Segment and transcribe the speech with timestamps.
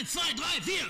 [0.00, 0.84] Eins, zwei, drei, vier.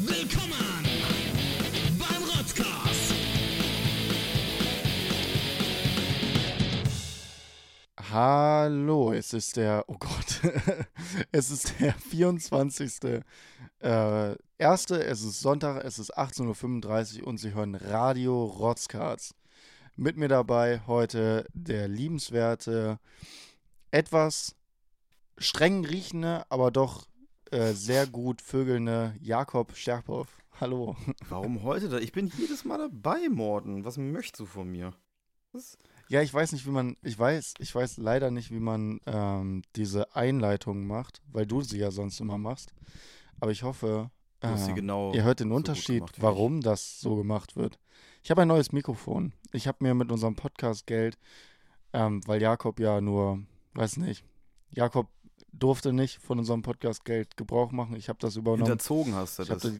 [0.00, 0.84] Willkommen
[1.96, 3.14] beim Rotzcast.
[8.10, 10.40] Hallo, es ist der, oh Gott,
[11.30, 13.22] es ist der 24.
[13.80, 19.36] Äh, erste, es ist Sonntag, es ist 18.35 Uhr und Sie hören Radio Rotzkarts.
[19.96, 22.98] Mit mir dabei heute der liebenswerte,
[23.92, 24.56] etwas
[25.38, 27.06] streng riechende, aber doch
[27.52, 30.26] äh, sehr gut vögelnde Jakob Scherpow.
[30.60, 30.96] Hallo.
[31.28, 31.98] Warum heute da?
[31.98, 33.84] Ich bin jedes Mal dabei, Morten.
[33.84, 34.94] Was möchtest du von mir?
[35.52, 35.78] Was?
[36.08, 39.62] Ja, ich weiß nicht, wie man, ich weiß, ich weiß leider nicht, wie man ähm,
[39.76, 42.74] diese Einleitung macht, weil du sie ja sonst immer machst.
[43.38, 47.54] Aber ich hoffe, äh, genau ihr hört den so Unterschied, gemacht warum das so gemacht
[47.54, 47.78] wird.
[48.24, 49.32] Ich habe ein neues Mikrofon.
[49.54, 51.16] Ich habe mir mit unserem Podcast Geld,
[51.92, 53.40] ähm, weil Jakob ja nur,
[53.74, 54.24] weiß nicht,
[54.70, 55.08] Jakob
[55.52, 57.94] durfte nicht von unserem Podcast Geld Gebrauch machen.
[57.94, 58.64] Ich habe das übernommen.
[58.64, 59.62] Hinterzogen hast du Ich das.
[59.62, 59.78] die,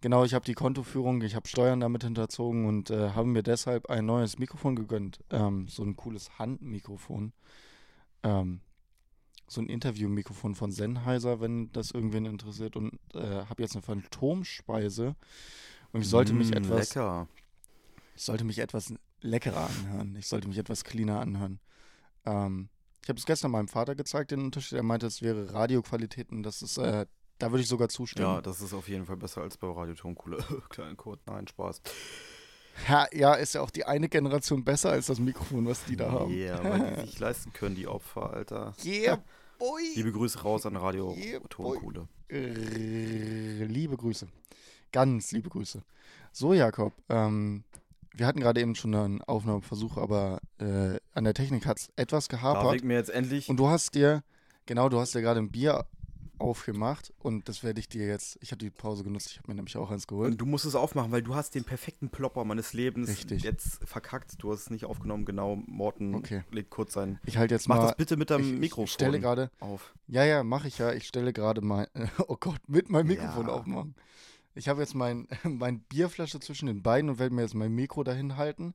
[0.00, 3.90] genau, ich habe die Kontoführung, ich habe Steuern damit hinterzogen und äh, habe mir deshalb
[3.90, 5.18] ein neues Mikrofon gegönnt.
[5.30, 7.32] Ähm, so ein cooles Handmikrofon.
[8.22, 8.60] Ähm,
[9.48, 12.76] so ein Interviewmikrofon von Sennheiser, wenn das irgendwen interessiert.
[12.76, 15.16] Und äh, habe jetzt eine Phantomspeise.
[15.92, 17.26] Und ich sollte mich Mm, etwas, Lecker.
[18.20, 20.14] Ich sollte mich etwas leckerer anhören.
[20.14, 21.58] Ich sollte mich etwas cleaner anhören.
[22.26, 22.68] Ähm,
[23.02, 24.76] ich habe es gestern meinem Vater gezeigt, den Unterschied.
[24.76, 27.06] Er meinte, es wäre Radioqualität und das ist, äh,
[27.38, 28.28] da würde ich sogar zustimmen.
[28.28, 30.36] Ja, das ist auf jeden Fall besser als bei Radio Tonkuhle.
[30.68, 31.22] Kleinen Code.
[31.24, 31.80] Nein, Spaß.
[32.90, 36.12] Ja, ja, ist ja auch die eine Generation besser als das Mikrofon, was die da
[36.12, 36.30] haben.
[36.30, 38.74] Ja, weil die sich leisten können, die Opfer, Alter.
[38.84, 39.24] Yeah,
[39.58, 39.82] boy.
[39.94, 41.40] Liebe Grüße raus an Radio Yeah.
[41.48, 42.06] Tonkuhle.
[42.28, 44.28] Liebe Grüße.
[44.92, 45.82] Ganz liebe Grüße.
[46.32, 47.64] So, Jakob, ähm,
[48.14, 52.28] wir hatten gerade eben schon einen Aufnahmeversuch, aber äh, an der Technik hat es etwas
[52.28, 52.76] Darf gehapert.
[52.76, 53.48] ich mir jetzt endlich.
[53.48, 54.22] Und du hast dir,
[54.66, 55.86] genau, du hast dir gerade ein Bier
[56.38, 59.54] aufgemacht und das werde ich dir jetzt, ich habe die Pause genutzt, ich habe mir
[59.56, 60.30] nämlich auch eins geholt.
[60.32, 63.42] Und du musst es aufmachen, weil du hast den perfekten Plopper meines Lebens Richtig.
[63.42, 64.42] jetzt verkackt.
[64.42, 65.56] Du hast es nicht aufgenommen, genau.
[65.66, 66.42] Morten Okay.
[66.50, 67.18] legt kurz sein.
[67.26, 69.94] Ich halte jetzt Mach mal, das bitte mit deinem ich, Mikrofon ich stelle gerade, auf.
[70.06, 70.92] Ja, ja, mache ich ja.
[70.92, 71.86] Ich stelle gerade mein,
[72.26, 73.52] oh Gott, mit meinem Mikrofon Ja.
[73.52, 73.94] aufmachen.
[74.60, 78.04] Ich habe jetzt mein, mein Bierflasche zwischen den Beinen und werde mir jetzt mein Mikro
[78.04, 78.74] dahin halten.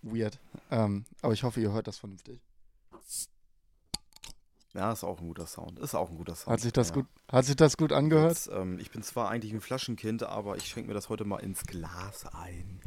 [0.00, 0.40] Weird.
[0.70, 2.40] Ähm, aber ich hoffe, ihr hört das vernünftig.
[4.72, 5.78] Ja, ist auch ein guter Sound.
[5.80, 6.54] Ist auch ein guter Sound.
[6.54, 6.94] Hat sich das ja.
[6.94, 8.30] gut, hat sich das gut angehört?
[8.30, 11.40] Jetzt, ähm, ich bin zwar eigentlich ein Flaschenkind, aber ich schenke mir das heute mal
[11.40, 12.80] ins Glas ein.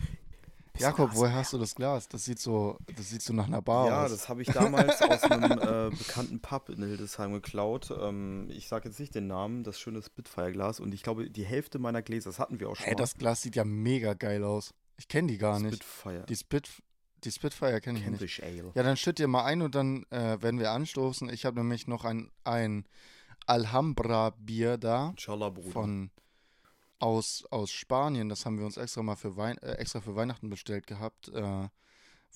[0.80, 2.08] Jakob, Glas woher hast du das Glas?
[2.08, 4.12] Das sieht so, das sieht so nach einer Bar Ja, aus.
[4.12, 7.92] das habe ich damals aus einem äh, bekannten Pub in Hildesheim geklaut.
[7.98, 10.80] Ähm, ich sage jetzt nicht den Namen, das schöne Spitfire-Glas.
[10.80, 12.98] Und ich glaube, die Hälfte meiner Gläser, das hatten wir auch schon Ey, mal.
[12.98, 14.74] das Glas sieht ja mega geil aus.
[14.98, 15.76] Ich kenne die gar nicht.
[15.84, 16.26] Spitfire.
[16.28, 16.70] Die, Spit,
[17.24, 18.20] die Spitfire kenne ich nicht.
[18.20, 18.72] Cambridge Ale.
[18.76, 21.30] Ja, dann schütt dir mal ein und dann äh, werden wir anstoßen.
[21.30, 22.86] Ich habe nämlich noch ein, ein
[23.46, 25.10] Alhambra-Bier da.
[25.12, 25.72] Inshallah, Bruder.
[25.72, 26.12] von
[27.04, 28.30] aus, aus Spanien.
[28.30, 31.68] Das haben wir uns extra mal für, Wein, äh, extra für Weihnachten bestellt gehabt, äh,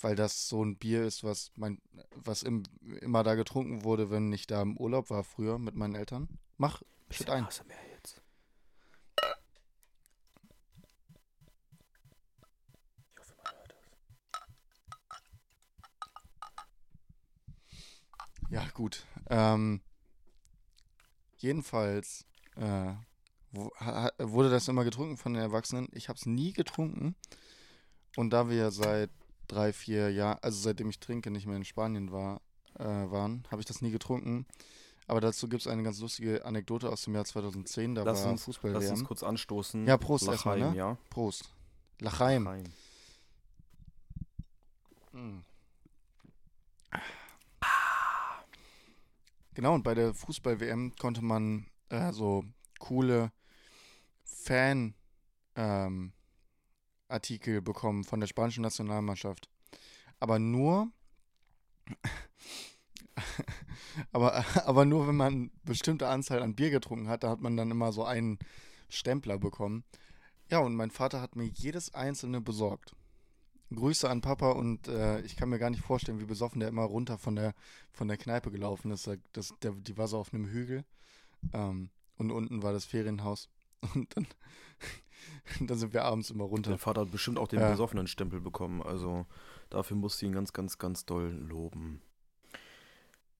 [0.01, 1.81] weil das so ein Bier ist, was mein,
[2.15, 2.63] was im,
[2.99, 6.27] immer da getrunken wurde, wenn ich da im Urlaub war früher mit meinen Eltern.
[6.57, 7.45] Mach, schütt ein.
[7.45, 8.21] ASMR jetzt.
[18.49, 19.05] Ja, gut.
[19.29, 19.81] Ähm,
[21.37, 22.25] jedenfalls
[22.57, 22.93] äh,
[23.51, 25.87] wurde das immer getrunken von den Erwachsenen.
[25.91, 27.15] Ich habe es nie getrunken.
[28.15, 29.09] Und da wir seit
[29.47, 32.41] drei, vier Jahren, also seitdem ich trinke, nicht mehr in Spanien war,
[32.77, 34.45] äh, waren, habe ich das nie getrunken.
[35.07, 37.95] Aber dazu gibt es eine ganz lustige Anekdote aus dem Jahr 2010.
[37.95, 39.87] Da Lass war uns, Fußball lass uns kurz anstoßen.
[39.87, 40.77] Ja, Prost erstmal, Lachaim, ne?
[40.77, 40.97] ja.
[41.09, 41.49] Prost.
[41.99, 42.43] Lachaim.
[42.43, 42.63] Lachaim.
[45.13, 45.43] Mm.
[49.53, 52.43] Genau, und bei der Fußball-WM konnte man äh, so
[52.79, 53.31] coole
[54.23, 54.95] Fan-
[55.57, 56.13] ähm,
[57.09, 59.49] Artikel bekommen von der spanischen Nationalmannschaft.
[60.19, 60.91] Aber nur,
[64.11, 67.57] aber, aber nur, wenn man eine bestimmte Anzahl an Bier getrunken hat, da hat man
[67.57, 68.39] dann immer so einen
[68.89, 69.83] Stempler bekommen.
[70.49, 72.95] Ja, und mein Vater hat mir jedes einzelne besorgt.
[73.73, 76.83] Grüße an Papa und äh, ich kann mir gar nicht vorstellen, wie besoffen der immer
[76.83, 77.53] runter von der,
[77.91, 79.09] von der Kneipe gelaufen ist.
[79.33, 80.85] Das, der, die war so auf einem Hügel
[81.53, 83.49] ähm, und unten war das Ferienhaus.
[83.93, 84.25] Und dann,
[85.67, 86.71] dann sind wir abends immer runter.
[86.71, 87.69] Dein Vater hat bestimmt auch den Ja.
[87.69, 88.81] besoffenen Stempel bekommen.
[88.81, 89.27] Also
[89.69, 92.01] dafür musst du ihn ganz, ganz, ganz doll loben.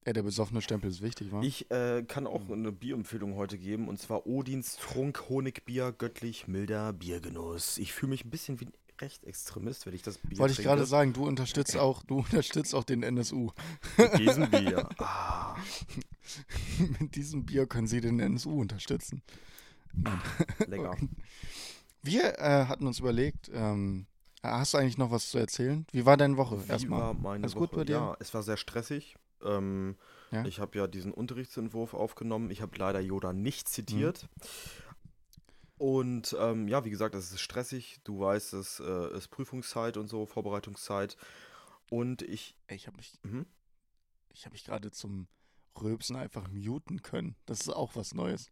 [0.06, 1.42] Ja, der besoffene Stempel ist wichtig, wa?
[1.42, 6.94] Ich äh, kann auch eine Bierempfehlung heute geben und zwar Odins Trunk Honigbier, göttlich milder
[6.94, 7.78] Biergenuss.
[7.78, 10.86] Ich fühle mich ein bisschen wie ein Rechtsextremist, wenn ich das Bier Wollte ich gerade
[10.86, 13.52] sagen, du unterstützt auch, du unterstützt auch den NSU.
[13.98, 14.88] Mit diesem Bier.
[15.00, 15.56] Ah,
[17.00, 19.22] Mit diesem Bier können sie den NSU unterstützen.
[20.68, 20.96] lecker.
[22.04, 24.06] Wir äh, hatten uns überlegt, ähm,
[24.44, 25.86] hast du eigentlich noch was zu erzählen?
[25.92, 27.00] Wie war deine Woche Wie erstmal?
[27.02, 27.68] war meine Alles Woche?
[27.68, 27.94] gut bei dir?
[27.96, 29.16] Ja, es war sehr stressig.
[29.44, 29.96] Ähm,
[30.32, 30.46] Ja?
[30.46, 32.50] Ich habe ja diesen Unterrichtsentwurf aufgenommen.
[32.52, 34.24] Ich habe leider Yoda nicht zitiert.
[34.24, 34.48] Mhm.
[35.80, 38.00] Und ähm, ja, wie gesagt, es ist stressig.
[38.04, 41.18] Du weißt, es äh, ist Prüfungszeit und so, Vorbereitungszeit.
[41.90, 42.56] Und ich.
[42.68, 43.46] Ich habe mich, Mhm.
[44.34, 45.28] ich habe mich gerade zum
[45.82, 47.36] Rülpsen einfach muten können.
[47.46, 48.52] Das ist auch was Neues.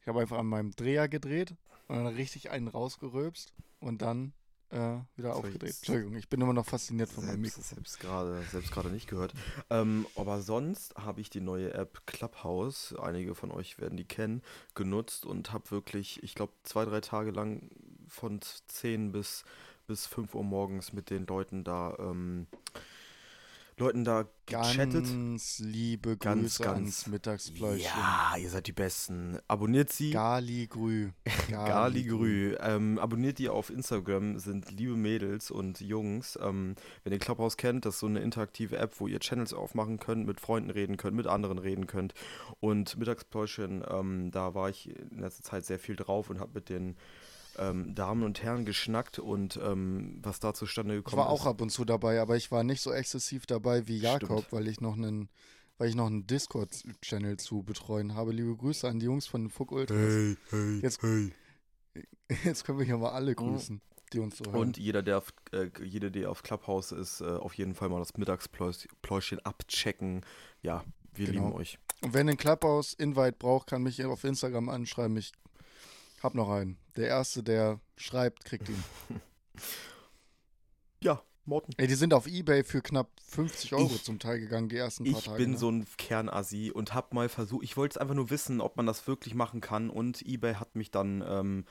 [0.00, 1.56] Ich habe einfach an meinem Dreher gedreht
[1.88, 4.32] und dann richtig einen rausgerülpst und dann
[4.74, 5.76] äh, wieder aufgedreht.
[5.76, 7.62] Entschuldigung, ich bin immer noch fasziniert von meinem Mikro.
[7.62, 9.32] selbst gerade selbst gerade nicht gehört.
[9.70, 14.42] Ähm, aber sonst habe ich die neue App Clubhouse, einige von euch werden die kennen,
[14.74, 17.70] genutzt und habe wirklich, ich glaube, zwei, drei Tage lang
[18.08, 19.44] von 10 bis,
[19.86, 22.46] bis 5 Uhr morgens mit den Leuten da, ähm,
[23.76, 25.04] Leuten da gechattet.
[25.04, 27.84] Ganz liebe Ganz, Grüße ganz- ans Mittagsfläuschen.
[27.84, 29.38] Ja, ihr seid die Besten.
[29.48, 30.10] Abonniert sie.
[30.12, 31.10] Galigrü.
[31.50, 32.56] Galigrü.
[32.60, 36.38] Ähm, abonniert die auf Instagram, sind liebe Mädels und Jungs.
[36.40, 39.98] Ähm, wenn ihr Clubhouse kennt, das ist so eine interaktive App, wo ihr Channels aufmachen
[39.98, 42.14] könnt, mit Freunden reden könnt, mit anderen reden könnt.
[42.60, 46.68] Und Mittagspläuschen, ähm, da war ich in letzter Zeit sehr viel drauf und habe mit
[46.68, 46.96] den
[47.58, 51.46] ähm, Damen und Herren geschnackt und ähm, was da zustande Ich gekommen war auch ist.
[51.46, 54.52] ab und zu dabei, aber ich war nicht so exzessiv dabei wie Jakob, Stimmt.
[54.52, 55.28] weil ich noch einen,
[55.78, 58.32] weil ich noch einen Discord-Channel zu betreuen habe.
[58.32, 59.96] Liebe Grüße an die Jungs von Fuck Ultras.
[59.98, 61.32] Hey, hey, Jetzt- hey.
[62.44, 63.80] Jetzt können wir hier mal alle grüßen,
[64.12, 64.56] die uns so hören.
[64.60, 67.98] Und jeder, der auf, äh, jeder, der auf Clubhouse ist, äh, auf jeden Fall mal
[68.00, 70.22] das Mittagspläuschen abchecken.
[70.62, 71.46] Ja, wir Genau.
[71.48, 71.78] lieben euch.
[72.02, 75.16] Und wenn ein Clubhouse Invite braucht, kann mich auf Instagram anschreiben.
[75.16, 75.32] Ich
[76.24, 76.76] hab noch einen.
[76.96, 78.82] Der erste, der schreibt, kriegt ihn.
[81.02, 81.72] Ja, Morten.
[81.76, 85.04] Ey, die sind auf Ebay für knapp 50 Euro Ich- zum Teil gegangen, die ersten
[85.04, 85.36] paar Ich Tage.
[85.36, 85.58] bin ne?
[85.58, 88.86] so ein Kernassi und hab mal versucht, ich wollte es einfach nur wissen, ob man
[88.86, 91.64] das wirklich machen kann und eBay hat mich dann ähm,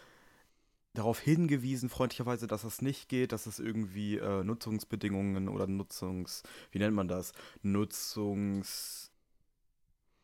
[0.94, 6.78] darauf hingewiesen, freundlicherweise, dass das nicht geht, dass es irgendwie äh, Nutzungsbedingungen oder Nutzungs, wie
[6.78, 7.32] nennt man das?
[7.64, 9.10] Nutzungs,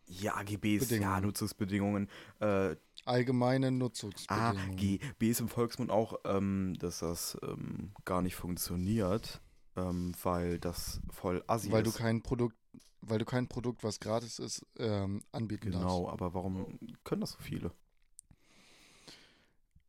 [0.05, 1.21] ja, AGBs, ja, Bedingungen.
[1.23, 2.09] Nutzungsbedingungen,
[2.39, 2.75] äh,
[3.09, 4.77] Allgemeine Nutzungsbedingungen.
[4.77, 9.41] AGBs im Volksmund auch, ähm, dass das ähm, gar nicht funktioniert,
[9.75, 11.97] ähm, weil das voll assi weil du ist.
[11.97, 12.55] kein Produkt,
[13.01, 17.39] weil du kein Produkt, was gratis ist, ähm, anbieten Genau, aber warum können das so
[17.39, 17.71] viele?
[17.71, 17.79] darfst.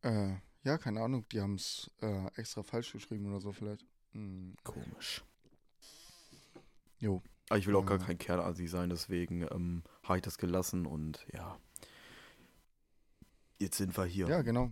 [0.03, 3.85] Äh, ja, keine Ahnung, die haben es äh, extra falsch geschrieben oder so vielleicht.
[4.13, 5.23] Hm, Komisch.
[6.99, 7.21] Jo.
[7.49, 8.05] Aber ich will auch gar Ja.
[8.05, 11.59] kein Kernasi sein, deswegen ähm, habe ich das gelassen und ja.
[13.61, 14.27] Jetzt sind wir hier.
[14.27, 14.71] Ja, genau.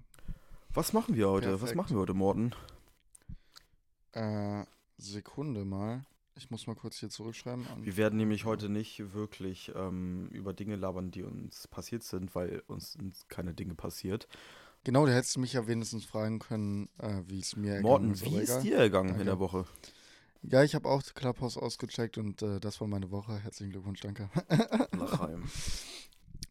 [0.74, 1.54] Was machen wir heute?
[1.54, 1.78] Was Perfekt.
[1.78, 2.54] machen wir heute, Morten?
[4.14, 4.64] Äh,
[4.98, 6.06] Sekunde mal.
[6.36, 7.68] Ich muss mal kurz hier zurückschreiben.
[7.82, 12.64] Wir werden nämlich heute nicht wirklich ähm, über Dinge labern, die uns passiert sind, weil
[12.66, 14.28] uns sind keine Dinge passiert.
[14.86, 18.12] Genau, da hättest du mich ja wenigstens fragen können, äh, wie es mir ergangen Morten,
[18.14, 18.26] ist.
[18.26, 19.26] wie aber ist dir ergangen in Danke.
[19.26, 19.66] der Woche?
[20.42, 23.38] Ja, ich habe auch Clubhouse ausgecheckt und äh, das war meine Woche.
[23.38, 24.32] Herzlichen Glückwunsch, danke.
[24.98, 25.44] Lachheim.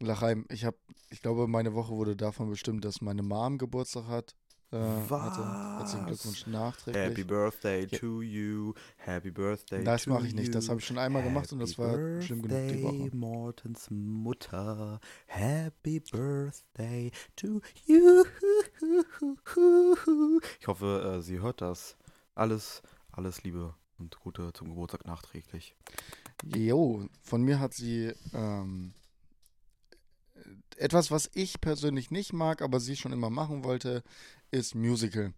[0.01, 0.77] Lachheim, ich habe,
[1.11, 4.35] ich glaube, meine Woche wurde davon bestimmt, dass meine Mom Geburtstag hat.
[4.71, 5.79] Äh, hatte.
[5.79, 6.07] Herzlichen Was?
[6.23, 7.03] Glückwunsch nachträglich.
[7.03, 7.99] Happy Birthday Ja.
[7.99, 8.75] to you.
[8.99, 10.55] Happy Birthday Das mache ich nicht.
[10.55, 13.17] Das habe ich schon einmal gemacht und das Happy war schlimm genug die Birthday, Woche.
[13.17, 15.01] Mortens Mutter.
[15.27, 18.25] Happy Birthday to you.
[20.61, 21.97] Ich hoffe, äh, sie hört das.
[22.35, 25.75] Alles, alles Liebe und Gute zum Geburtstag nachträglich.
[26.55, 28.93] Jo, von mir hat sie ähm,
[30.77, 34.03] etwas, was ich persönlich nicht mag, aber sie schon immer machen wollte,
[34.51, 35.33] ist Musical.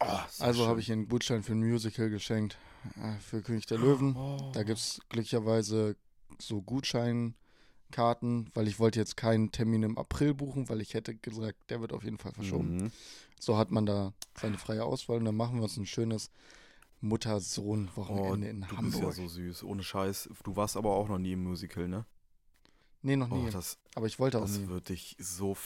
[0.00, 2.58] Oh, Also habe ich ihr einen Gutschein für ein Musical geschenkt
[3.02, 4.14] äh, für König der Löwen.
[4.16, 4.50] Oh.
[4.52, 5.96] Da gibt es glücklicherweise
[6.38, 11.56] so Gutscheinkarten, weil ich wollte jetzt keinen Termin im April buchen, weil ich hätte gesagt,
[11.70, 12.76] der wird auf jeden Fall verschoben.
[12.76, 12.90] Mhm.
[13.40, 16.30] So hat man da seine freie Auswahl und dann machen wir uns ein schönes
[17.02, 19.02] Oh, Mutter-Sohn-Wochenende in du bist Hamburg.
[19.02, 19.64] ja so süß.
[19.64, 20.30] Ohne Scheiß.
[20.44, 22.04] Du warst aber auch noch nie im Musical, ne?
[23.02, 23.50] Nee, noch Oh, nie.
[23.50, 24.68] das, aber ich wollte auch Das nie.
[24.68, 25.56] wird dich so.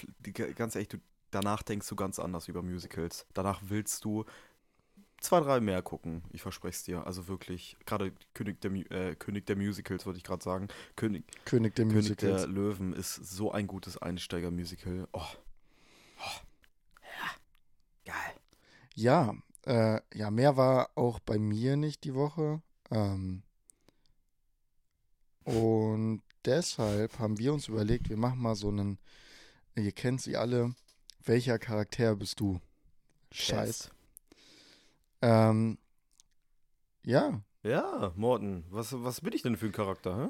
[0.57, 0.99] Ganz ehrlich, du,
[1.31, 3.27] danach denkst du ganz anders über Musicals.
[3.35, 4.25] Danach willst du
[5.21, 6.23] zwei, drei mehr gucken.
[6.33, 7.07] Ich verspreche es dir.
[7.07, 10.69] Also wirklich, gerade König der, äh, König der Musicals, würde ich gerade sagen.
[10.97, 12.43] König, König der König Musicals.
[12.43, 15.09] der Löwen ist so ein gutes Einsteiger-Musical.
[15.13, 15.21] Oh.
[16.19, 16.41] oh.
[17.03, 18.13] Ja.
[18.13, 18.35] Geil.
[18.95, 19.35] Ja,
[19.67, 22.63] äh, ja, mehr war auch bei mir nicht die Woche.
[22.91, 23.43] Ähm,
[25.45, 28.99] und deshalb haben wir uns überlegt, wir machen mal so einen,
[29.77, 30.75] ihr kennt sie alle,
[31.25, 32.61] welcher Charakter bist du?
[33.33, 33.91] Scheiß.
[35.23, 35.79] Ähm,
[37.05, 37.41] ja.
[37.63, 40.29] Ja, Morten, was, was bin ich denn für ein Charakter, hä?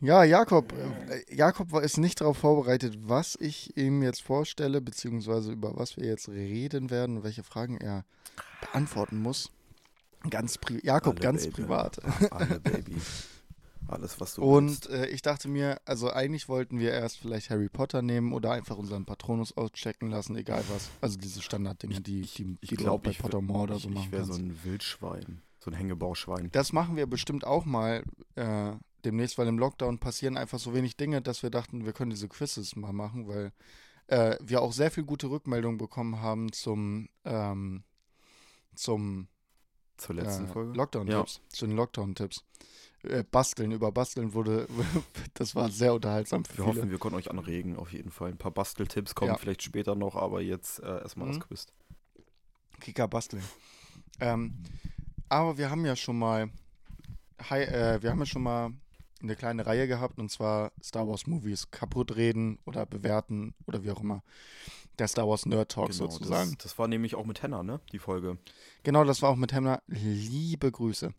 [0.00, 0.72] Ja, Jakob.
[0.72, 5.96] Äh, Jakob war ist nicht darauf vorbereitet, was ich ihm jetzt vorstelle, beziehungsweise über was
[5.96, 8.04] wir jetzt reden werden und welche Fragen er
[8.60, 9.50] beantworten muss.
[10.30, 11.54] Ganz Jakob, Alle, ganz Baby.
[11.54, 12.32] privat.
[12.32, 12.96] Alle, Baby.
[13.88, 17.68] Alles, was du Und äh, ich dachte mir, also eigentlich wollten wir erst vielleicht Harry
[17.68, 20.90] Potter nehmen oder einfach unseren Patronus auschecken lassen, egal was.
[21.00, 23.76] Also diese Standarddinge, die, die, Ich die du auch glaube, bei ich, wär- Pottermore oder
[23.76, 25.42] ich, so machen ich wäre so ein Wildschwein.
[25.60, 26.50] So ein Hängebauschwein.
[26.52, 28.04] Das machen wir bestimmt auch mal
[28.36, 28.72] äh,
[29.04, 32.28] demnächst, weil im Lockdown passieren einfach so wenig Dinge, dass wir dachten, wir können diese
[32.28, 33.52] Quizzes mal machen, weil
[34.08, 37.84] äh, wir auch sehr viel gute Rückmeldungen bekommen haben zum, ähm,
[38.74, 39.28] zum
[39.96, 40.72] Zur letzten äh, Folge.
[40.76, 42.44] Lockdown-Tipps, zu den Lockdown-Tipps.
[43.04, 44.66] Äh, Basteln, über Basteln wurde,
[45.34, 46.76] das war sehr unterhaltsam für Wir viele.
[46.76, 48.30] hoffen, wir konnten euch anregen, auf jeden Fall.
[48.30, 49.38] Ein paar Basteltipps kommen Ja.
[49.38, 51.32] vielleicht später noch, aber jetzt äh, erstmal Mhm.
[51.38, 51.66] das Quiz.
[52.80, 53.42] Kika basteln.
[54.20, 54.54] Ähm,
[55.28, 56.50] aber wir haben ja schon mal,
[57.50, 58.72] hi, äh, wir haben ja schon mal
[59.20, 63.90] eine kleine Reihe gehabt und zwar Star Wars Movies kaputt reden oder bewerten oder wie
[63.90, 64.22] auch immer.
[64.98, 66.50] Der Star Wars Nerd Talk Genau, sozusagen.
[66.52, 67.80] Das, das war nämlich auch mit Henna, ne?
[67.92, 68.38] Die Folge.
[68.82, 69.82] Genau, das war auch mit Hemner.
[69.86, 71.12] Liebe Grüße.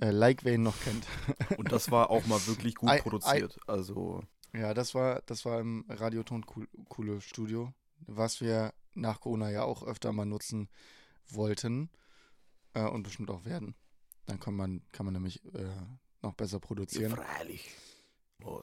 [0.00, 1.04] Äh, like, wer ihn noch kennt.
[1.58, 3.58] Und das war auch mal wirklich gut ei- produziert.
[3.66, 4.22] Also,
[4.54, 7.72] Ja, das war, das war im Radioton cool, coole Studio,
[8.06, 10.68] was wir nach Corona ja auch öfter mal nutzen
[11.28, 11.90] wollten
[12.74, 13.74] äh, und bestimmt auch werden.
[14.26, 15.66] Dann kann man, kann man nämlich äh,
[16.22, 17.16] noch besser produzieren.
[17.16, 17.68] freilich.
[18.44, 18.60] Oh.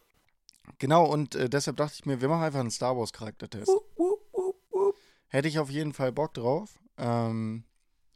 [0.80, 3.70] Genau, und äh, deshalb dachte ich mir, wir machen einfach einen Star Wars Charaktertest.
[5.28, 7.64] Hätte ich auf jeden Fall Bock drauf, ähm,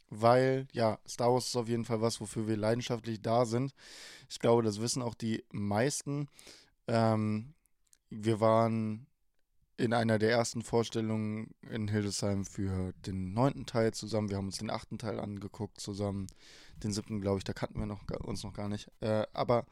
[0.08, 3.74] weil, ja, Star Wars ist auf jeden Fall was, wofür wir leidenschaftlich da sind.
[4.28, 6.28] Ich glaube, das wissen auch die meisten.
[6.88, 7.54] Ähm,
[8.10, 9.06] wir waren
[9.76, 14.28] in einer der ersten Vorstellungen in Hildesheim für den neunten Teil zusammen.
[14.28, 16.26] Wir haben uns den achten Teil angeguckt zusammen.
[16.82, 18.90] Den siebten, glaube ich, da kannten wir noch, uns noch gar nicht.
[19.00, 19.64] Äh, aber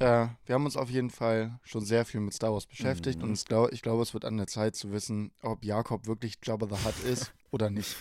[0.00, 3.30] äh, wir haben uns auf jeden Fall schon sehr viel mit Star Wars beschäftigt Mhm.
[3.30, 6.66] und glaub, ich glaube, es wird an der Zeit zu wissen, ob Jakob wirklich Jabba
[6.74, 7.96] the Hutt ist oder nicht.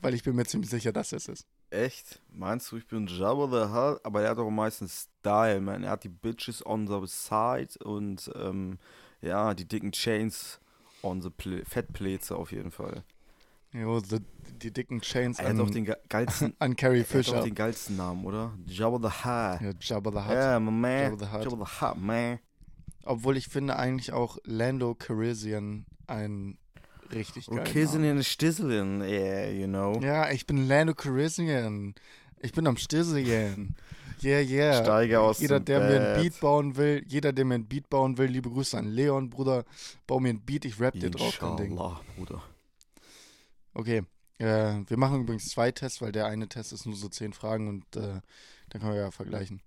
[0.00, 1.46] Weil ich bin mir ziemlich sicher, dass es ist.
[1.70, 2.20] Echt?
[2.32, 4.00] Meinst du, ich bin Jabba the Hutt?
[4.04, 5.82] Aber er hat doch meistens Style, man.
[5.84, 8.78] Er hat die Bitches on the side und ähm,
[9.20, 10.60] ja, die dicken Chains
[11.02, 13.04] on the Pl Fettplätze auf jeden Fall.
[13.80, 14.18] Jo, die,
[14.62, 17.42] die dicken Chains Er an, den ge- geilsten, an Carrie er hat Fisher.
[17.42, 18.52] den geilsten Namen, oder?
[18.66, 19.60] Jabba the Hutt.
[19.60, 20.62] Ja, Jabba the Hutt.
[20.62, 21.02] My man.
[21.12, 21.44] Jabba the Hutt.
[21.44, 22.38] Jabba the Hutt, man.
[23.04, 26.58] Obwohl ich finde eigentlich auch Lando Calrissian ein
[27.12, 28.24] richtig geiler Kissing Name.
[28.24, 30.00] Stisseln, yeah, you know.
[30.00, 31.94] Ja, ich bin Lando Calrissian.
[32.40, 33.74] Ich bin am Stisseln.
[34.22, 34.82] Yeah, yeah.
[34.82, 36.22] Steige aus Jeder, der mir ein Bett.
[36.32, 39.66] Beat bauen will, jeder, der mir ein Beat bauen will, liebe Grüße an Leon, Bruder.
[40.06, 41.34] Bau mir ein Beat, ich rap dir drauf.
[41.34, 42.42] Inshallah, Bruder.
[43.76, 44.04] Okay.
[44.38, 47.68] Äh, wir machen übrigens zwei Tests, weil der eine Test ist nur so zehn Fragen
[47.68, 48.20] und äh,
[48.70, 49.60] dann können wir ja vergleichen.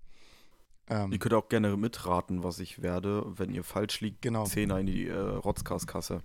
[0.88, 3.24] Ähm, Ihr könnt auch gerne mitraten, was ich werde.
[3.38, 4.44] Wenn ihr falsch liegt, Genau.
[4.46, 6.22] Zehner in die äh, Rotzkaskasse.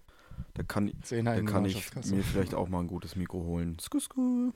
[0.56, 3.78] Da kann, da kann ich mir vielleicht auch mal ein gutes Mikro holen.
[3.80, 4.52] Sku, sku.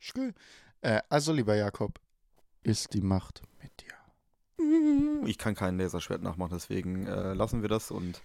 [0.00, 0.34] Skül.
[0.80, 2.00] Äh, also, lieber Jakob,
[2.64, 5.26] ist die Macht mit dir.
[5.26, 8.20] Ich kann kein Laserschwert nachmachen, deswegen äh, lassen wir das und.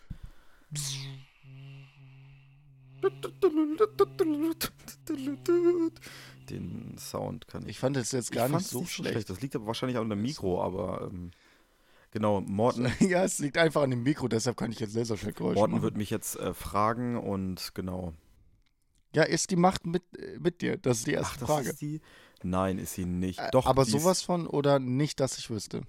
[6.50, 7.70] Den Sound kann ich.
[7.70, 9.30] Ich fand es jetzt gar nicht so schlecht.
[9.30, 11.32] Das liegt aber wahrscheinlich auch an dem Mikro, aber ähm,
[12.12, 15.74] genau, Morten, ja, es liegt einfach an dem Mikro, deshalb kann ich jetzt Laserschwertgeräusche Morten
[15.74, 15.84] machen.
[15.84, 18.14] wird mich jetzt äh, fragen und genau.
[19.16, 20.78] Ja, ist die Macht mit, äh, mit dir?
[20.78, 21.70] Das ist die erste Ach, Frage.
[21.70, 22.02] ist die?
[22.44, 23.42] Nein, ist sie nicht.
[23.52, 25.82] Doch, aber sowas von oder nicht, dass ich wüsste.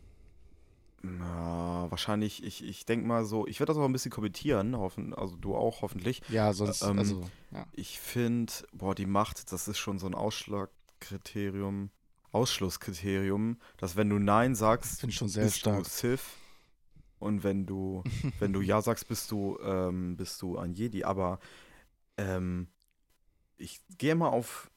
[1.03, 5.15] Na, wahrscheinlich, ich, ich denke mal so, ich werde das auch ein bisschen kommentieren, hoffen,
[5.15, 6.21] also du auch hoffentlich.
[6.29, 7.67] Ja, sonst, Ähm, also, ja.
[7.73, 11.91] Ich finde, boah, die Macht, das ist schon so ein Ausschlagkriterium,
[12.33, 15.85] Ausschlusskriterium, dass wenn du Nein sagst, Finde ich schon sehr bist stark.
[15.85, 16.23] du Sith
[17.19, 18.03] und wenn du,
[18.39, 21.05] wenn du Ja sagst, bist du, ähm, bist du ein Jedi.
[21.05, 21.41] Aber
[22.19, 22.69] ähm,
[23.57, 24.71] ich gehe mal auf,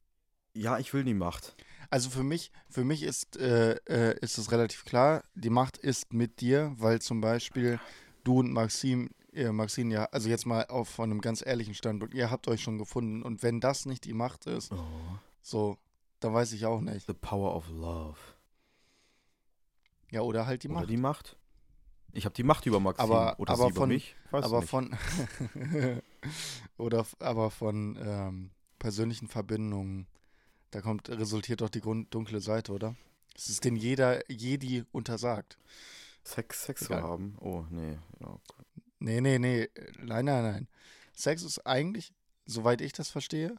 [0.54, 1.56] ja, ich will die Macht.
[1.94, 6.12] Also für mich, für mich ist, äh, äh, ist es relativ klar, die Macht ist
[6.12, 7.80] mit dir, weil zum Beispiel
[8.24, 12.16] du und Maxim, äh, Maxine, ja, also jetzt mal auf von einem ganz ehrlichen Standpunkt,
[12.16, 14.78] ihr habt euch schon gefunden und wenn das nicht die Macht ist, Oh,
[15.44, 15.78] so,
[16.20, 17.06] dann weiß ich auch nicht.
[17.06, 18.18] the power of love.
[20.10, 20.90] Ja, oder halt die Oder Macht.
[20.90, 21.38] die Macht.
[22.12, 24.16] Ich habe die Macht über Maxim Aber- oder aber sie über von- mich.
[24.32, 24.70] Weiß aber nicht.
[24.70, 24.98] von
[26.78, 30.08] oder aber von ähm, persönlichen Verbindungen,
[30.74, 32.96] da kommt resultiert doch die Grund, dunkle Seite, oder?
[33.36, 35.58] Es ist denn jeder Jedi untersagt.
[36.24, 37.38] Sex, Sex zu haben.
[37.40, 37.98] Oh, nee.
[38.20, 38.40] Ja,
[39.00, 39.70] Nee, nee, nee.
[40.02, 40.68] Nein, nein, nein.
[41.14, 42.12] Sex ist eigentlich,
[42.46, 43.56] soweit ich das verstehe,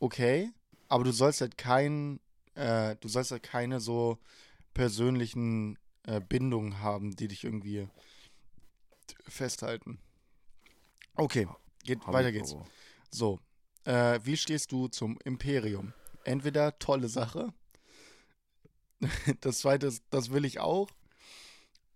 [0.00, 0.50] okay,
[0.88, 2.20] aber du sollst halt kein,
[2.54, 4.18] äh, du sollst halt keine so
[4.72, 7.88] persönlichen äh, Bindungen haben, die dich irgendwie
[9.26, 9.98] festhalten.
[11.16, 11.48] Okay,
[11.84, 12.56] geht, Hab weiter geht's.
[13.10, 13.40] So,
[13.84, 15.92] äh, wie stehst du zum Imperium?
[16.28, 17.54] Entweder tolle Sache.
[19.40, 20.90] Das zweite ist, das will ich auch.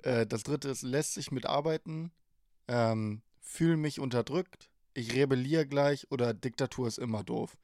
[0.04, 2.12] Äh, das dritte ist, lässt sich mitarbeiten.
[2.68, 4.70] Ähm, fühle mich unterdrückt.
[4.94, 7.58] Ich rebelliere gleich oder Diktatur ist immer doof.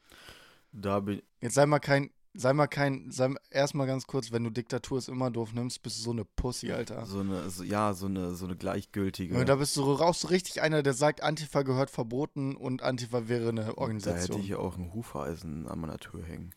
[0.72, 4.50] Da bin Jetzt sei mal kein, sei mal kein, sei erstmal ganz kurz, wenn du
[4.50, 7.04] Diktatur ist immer doof nimmst, bist du so eine Pussy, Alter.
[7.06, 9.36] so eine, so, ja, so eine, so eine gleichgültige.
[9.38, 13.28] Und da bist du rauchst du richtig einer, der sagt, Antifa gehört verboten und Antifa
[13.28, 14.40] wäre eine Da hätte Organisation.
[14.40, 16.54] ich ja auch ein Hufeisen an meiner Tür hängen.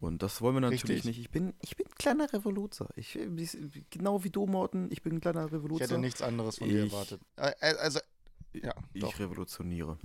[0.00, 1.04] Und das wollen wir natürlich Richtig.
[1.04, 1.18] nicht.
[1.20, 2.88] Ich bin, ich bin ein kleiner Revoluzer.
[2.96, 3.56] Ich, ich-
[3.88, 5.84] genau wie du, Morten, ich bin ein kleiner Ich Revoluzer.
[5.84, 7.22] hätte nichts anderes von dir Ich- erwartet.
[7.36, 8.00] Äh, äh, also,
[8.52, 9.18] ja, ich doch.
[9.18, 9.96] revolutioniere.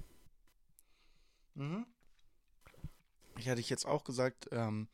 [1.56, 1.86] Mhm.
[3.40, 4.88] Ich hätte ich jetzt auch gesagt, ähm,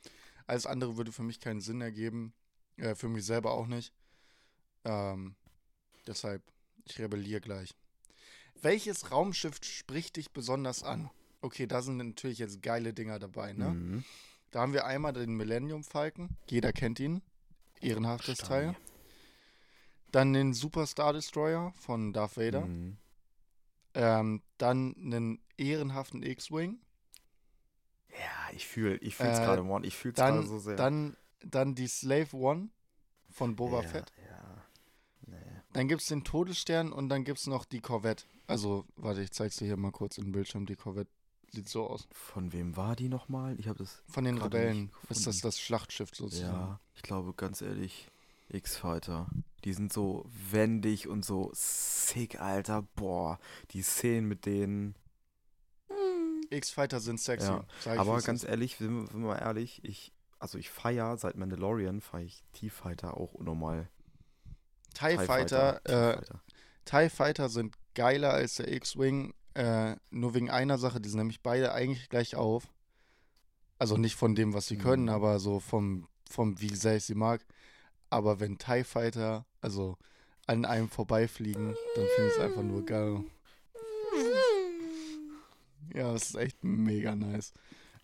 [0.47, 2.33] alles andere würde für mich keinen Sinn ergeben.
[2.77, 3.93] Äh, für mich selber auch nicht.
[4.83, 5.35] Ähm,
[6.07, 6.43] deshalb,
[6.85, 7.75] ich rebelliere gleich.
[8.61, 11.09] Welches Raumschiff spricht dich besonders an?
[11.41, 13.69] Okay, da sind natürlich jetzt geile Dinger dabei, ne?
[13.69, 14.03] Mhm.
[14.51, 16.29] Da haben wir einmal den Millennium Falcon.
[16.49, 17.21] Jeder kennt ihn.
[17.81, 18.37] Ehrenhaftes.
[18.37, 18.75] Teil.
[20.11, 22.61] Dann den Super Star Destroyer von Darth Vader.
[22.61, 22.97] Mhm.
[23.95, 26.79] Ähm, dann einen ehrenhaften X-Wing.
[28.19, 29.86] Ja, ich fühle ich fühl's Äh, gerade, Morten.
[29.86, 30.75] Ich fühl's gerade Dann, so sehr.
[30.75, 32.69] dann, dann die Slave One
[33.29, 34.12] von Boba ja, Fett.
[34.29, 34.63] Ja.
[35.27, 35.38] Nee.
[35.74, 38.25] Dann gibt es den Todesstern und dann gibt es noch die Corvette.
[38.48, 40.65] Also, warte, ich zeig's dir hier mal kurz im Bildschirm.
[40.65, 41.10] Die Corvette
[41.51, 42.07] sieht so aus.
[42.12, 43.60] Von wem war die nochmal?
[43.60, 44.03] Ich habe das.
[44.07, 46.53] Von den Gerade Rebellen ist das das Schlachtschiff sozusagen.
[46.53, 48.10] Ja, ich glaube, ganz ehrlich,
[48.50, 49.27] X-Fighter.
[49.63, 52.84] Die sind so wendig und so sick, Alter.
[52.95, 53.39] Boah,
[53.72, 54.95] die Szenen mit denen.
[56.55, 57.47] X-Fighter sind sexy.
[57.47, 57.65] Ja,
[57.97, 58.50] Aber ganz ist.
[58.50, 63.33] ehrlich, sind wir, mal ehrlich, ich, also ich feier seit Mandalorian, feiere ich T-Fighter auch
[63.33, 63.88] unnormal.
[64.93, 66.21] TIE Fighter, äh.
[66.86, 71.41] TIE Fighter sind geiler als der X-Wing, äh, nur wegen einer Sache, die sind nämlich
[71.41, 72.67] beide eigentlich gleich auf.
[73.77, 75.10] Also nicht von dem, was sie können, Mhm.
[75.10, 77.45] aber so vom, vom, wie sehr ich sie mag.
[78.10, 79.97] Aber wenn TIE Fighter, also
[80.47, 83.23] an einem vorbeifliegen, dann finde ich es einfach nur geil.
[85.95, 87.53] Ja, das ist echt mega nice.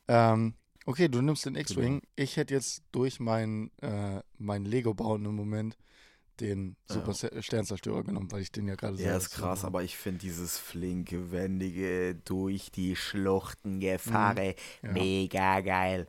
[0.08, 0.54] Ähm,
[0.86, 2.02] okay, du nimmst den X-Wing.
[2.16, 5.78] Ich hätte jetzt durch mein, äh, mein Lego-Bauen im Moment
[6.40, 6.96] den Ja.
[6.96, 9.84] Super Se- Sternzerstörer genommen, weil ich den ja gerade Ja, selber ist krass, zusammen- aber
[9.84, 14.88] ich finde dieses flinke, wendige, durch die Schluchten gefahre Mhm.
[14.88, 14.92] Ja.
[14.94, 16.08] mega geil.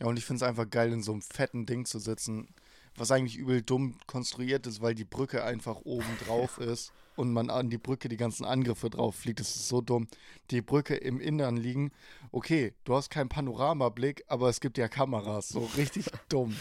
[0.00, 2.48] Ja, und ich finde es einfach geil, in so einem fetten Ding zu sitzen,
[2.96, 7.50] was eigentlich übel dumm konstruiert ist, weil die Brücke einfach oben drauf ist und man
[7.50, 9.40] an die Brücke die ganzen Angriffe drauf fliegt.
[9.40, 10.06] Das ist so dumm.
[10.50, 11.90] Die Brücke im Innern liegen.
[12.32, 15.48] Okay, du hast keinen Panoramablick, aber es gibt ja Kameras.
[15.50, 16.54] So richtig dumm.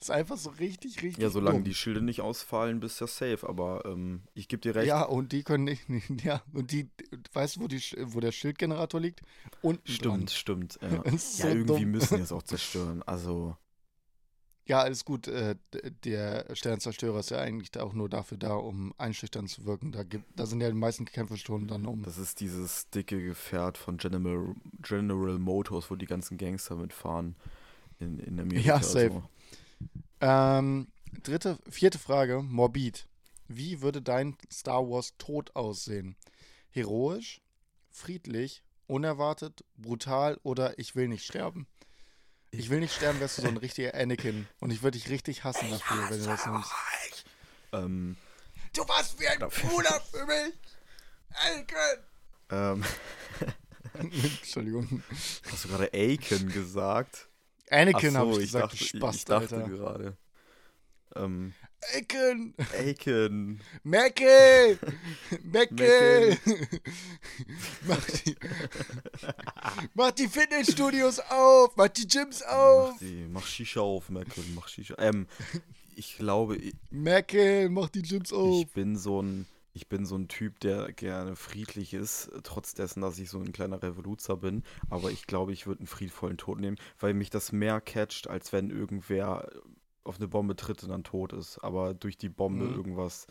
[0.00, 1.64] Ist einfach so richtig, richtig Ja, solange dumm.
[1.64, 4.86] die Schilde nicht ausfallen, bist du ja safe, aber ähm, ich gebe dir recht.
[4.88, 5.84] Ja, und die können nicht,
[6.24, 6.88] ja, und die,
[7.32, 9.20] weißt du, wo, die, wo der Schildgenerator liegt?
[9.62, 10.28] Unten Stimmt, dran.
[10.28, 10.78] stimmt.
[10.82, 11.90] Ja, ja so irgendwie dumm.
[11.90, 13.02] müssen die es auch zerstören.
[13.04, 13.56] Also,
[14.70, 15.26] Ja, alles gut.
[15.26, 15.56] Äh,
[16.04, 19.90] der Sternzerstörer ist ja eigentlich auch nur dafür da, um einschüchtern zu wirken.
[19.90, 22.04] Da, gibt, da sind ja die meisten Kämpfe schon dann um.
[22.04, 27.34] das ist dieses dicke Gefährt von General, General Motors, wo die ganzen Gangster mitfahren
[27.98, 28.64] in, in Amerika.
[28.64, 29.10] Ja, safe.
[29.10, 29.22] So.
[30.20, 30.86] Ähm,
[31.24, 33.08] dritte, vierte Frage, Morbid.
[33.48, 36.14] Wie würde dein Star Wars Tod aussehen?
[36.70, 37.40] Heroisch,
[37.90, 41.66] friedlich, unerwartet, brutal oder ich will nicht sterben?
[42.52, 44.46] Ich will nicht sterben, wärst du so ein richtiger Anakin.
[44.60, 46.70] Und ich würde dich richtig hassen dafür, wenn du das nimmst.
[47.72, 48.16] Ähm,
[48.72, 50.54] Du warst wie ein Bruder für mich!
[51.32, 52.04] Anakin!
[52.50, 52.84] ähm,
[54.40, 55.02] Entschuldigung.
[55.50, 57.28] hast du gerade Aiken gesagt?
[57.70, 59.68] Anakin habe ich gesagt, dachte, du ich, Spast, ich dachte Alter.
[59.68, 60.16] gerade.
[61.16, 61.52] Ähm,
[61.92, 62.54] Anakin!
[62.78, 63.60] Aiken.
[63.82, 64.78] Mackie!
[65.42, 66.38] Mackie!
[66.38, 66.38] Mackie.
[67.86, 68.36] mach, die,
[70.00, 71.76] mach die Fitnessstudios auf!
[71.76, 72.98] Mach die Gyms Mach, auf!
[73.00, 74.94] die, mach Shisha auf, Merkel, mach Shisha.
[74.98, 75.26] Ähm,
[75.94, 78.62] ich glaube, ich, Mackie, mach die Gyms auf!
[78.62, 83.02] ich bin so ein, ich bin so ein Typ, der gerne friedlich ist, trotz dessen,
[83.02, 84.64] dass ich so ein kleiner Revoluzer bin.
[84.88, 88.52] Aber ich glaube, ich würde einen friedvollen Tod nehmen, weil mich das mehr catcht, als
[88.54, 89.48] wenn irgendwer
[90.04, 91.58] auf eine Bombe tritt und dann tot ist.
[91.58, 92.74] Aber durch die Bombe Mhm.
[92.74, 93.26] irgendwas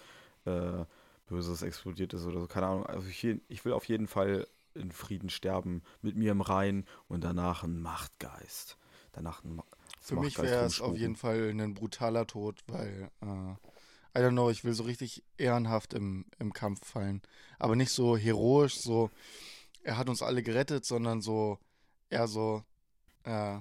[0.45, 0.85] äh,
[1.25, 2.47] Böses explodiert ist oder so.
[2.47, 2.85] Keine Ahnung.
[2.85, 4.47] Also ich, ich will auf jeden Fall
[4.79, 8.77] in Frieden sterben, mit mir im Reinen und danach ein Machtgeist.
[9.11, 9.63] Danach ein Ma
[10.01, 14.31] Für mich Machtgeist wäre es auf jeden Fall ein brutaler Tod, weil, äh, I don't
[14.31, 17.21] know, ich will so richtig ehrenhaft im, im Kampf fallen.
[17.59, 19.11] Aber nicht so heroisch, so,
[19.83, 21.59] er hat uns alle gerettet, sondern so,
[22.09, 22.63] eher so,
[23.23, 23.59] äh,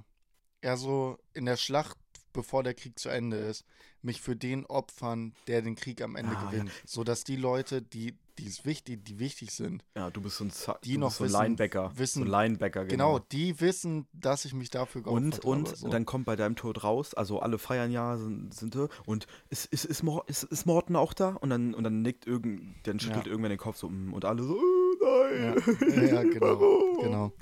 [0.60, 1.96] eher so in der Schlacht,
[2.32, 3.64] bevor der Krieg zu Ende ist,
[4.02, 6.50] mich für den opfern, der den Krieg am Ende Ah, ja.
[6.50, 6.72] gewinnt.
[6.86, 10.50] Sodass die Leute, die, die, es wichtig, die wichtig sind, Ja, du bist so ein,
[10.50, 11.92] Za Die noch so ein wissen- Linebacker.
[11.96, 13.26] wissen- so Linebacker, genau, genau.
[13.32, 15.76] die wissen, dass ich mich dafür Und, geopfert und habe.
[15.76, 15.88] So.
[15.88, 19.66] dann kommt bei deinem Tod raus, also alle feiern ja, sind, sind da, und ist,
[19.66, 21.30] ist, ist, ist, ist Morten auch da?
[21.30, 23.30] Und dann, und dann nickt irgend, dann schüttelt Ja.
[23.32, 26.08] irgendwer den Kopf so, mm, und alle so, oh, Ja, nein.
[26.08, 27.32] ja genau, genau.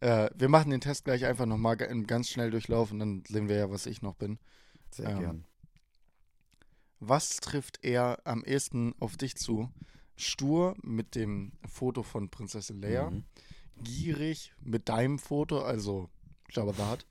[0.00, 3.70] Äh, wir machen den Test gleich einfach nochmal ganz schnell durchlaufen, dann sehen wir ja,
[3.70, 4.38] was ich noch bin.
[4.90, 5.44] Sehr Ähm, gern.
[7.04, 9.68] Was trifft eher am ehesten auf dich zu?
[10.16, 13.24] Stur mit dem Foto von Prinzessin Leia, Mhm.
[13.82, 16.08] gierig mit deinem Foto, also
[16.50, 17.06] Jabba the Hutt,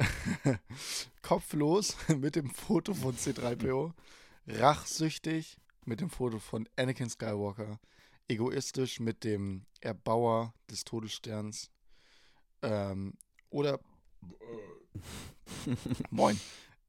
[1.22, 3.92] kopflos mit dem Foto von C3PO,
[4.46, 7.78] rachsüchtig mit dem Foto von Anakin Skywalker,
[8.28, 11.70] egoistisch mit dem Erbauer des Todessterns.
[12.62, 13.14] Ähm,
[13.50, 13.80] oder
[16.10, 16.38] moin,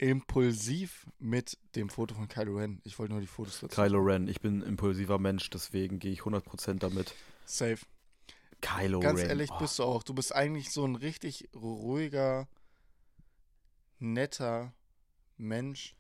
[0.04, 2.82] impulsiv mit dem Foto von Kylo Ren.
[2.84, 3.82] Ich wollte nur die Fotos dazu.
[3.82, 7.16] Kylo Ren, ich bin ein impulsiver Mensch, deswegen gehe ich 100% damit.
[7.46, 7.80] Safe.
[8.62, 9.30] Kylo Ganz Ren.
[9.30, 9.60] ehrlich oh.
[9.60, 10.04] bist du auch.
[10.04, 12.48] Du bist eigentlich so ein richtig ruhiger,
[14.00, 14.74] netter
[15.38, 15.96] Mensch.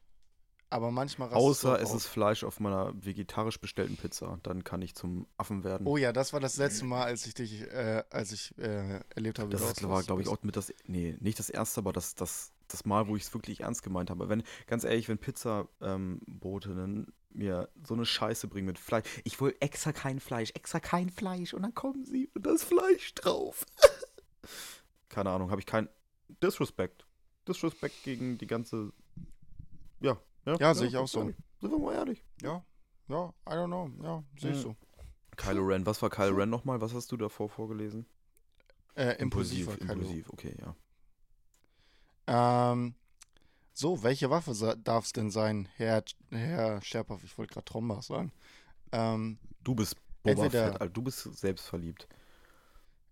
[0.69, 1.97] Aber manchmal Außer es aus.
[1.97, 5.85] ist Fleisch auf meiner vegetarisch bestellten Pizza, dann kann ich zum Affen werden.
[5.85, 9.37] Oh ja, das war das letzte Mal, als ich dich, äh, als ich äh, erlebt
[9.37, 12.15] habe, Das du war, glaube ich, auch mit das, nee, nicht das erste, aber das,
[12.15, 14.27] das, das Mal, wo ich es wirklich ernst gemeint habe.
[14.29, 19.91] Wenn, ganz ehrlich, wenn Pizza-Botinnen mir so eine Scheiße bringen mit Fleisch, ich will extra
[19.91, 23.65] kein Fleisch, extra kein Fleisch und dann kommen sie und das Fleisch drauf.
[25.09, 25.87] Keine Ahnung, habe ich kein
[26.41, 27.05] Disrespect.
[27.47, 28.91] Disrespect gegen die ganze,
[29.99, 30.17] ja.
[30.45, 31.19] Ja, sehe ich auch so.
[31.19, 31.35] ehrlich.
[31.61, 32.25] Sind wir mal ehrlich.
[32.41, 32.65] Ja,
[33.07, 33.89] ja, I don't know.
[34.03, 34.63] Ja, sehe ich Ja.
[34.63, 34.75] so.
[35.37, 36.81] Kylo Ren, was war Kylo Ren nochmal?
[36.81, 38.05] Was hast du davor vorgelesen?
[38.95, 39.93] Äh, impulsiver Kylo.
[39.93, 40.75] impulsiv, okay, ja.
[42.27, 42.95] Ähm,
[43.73, 47.23] so, welche Waffe darf es denn sein, Herr, Herr Scherpaff?
[47.23, 48.31] Ich wollte gerade Trombach sagen.
[48.91, 52.07] Ähm, Du bist Boba Entweder- Fett, also du bist selbstverliebt.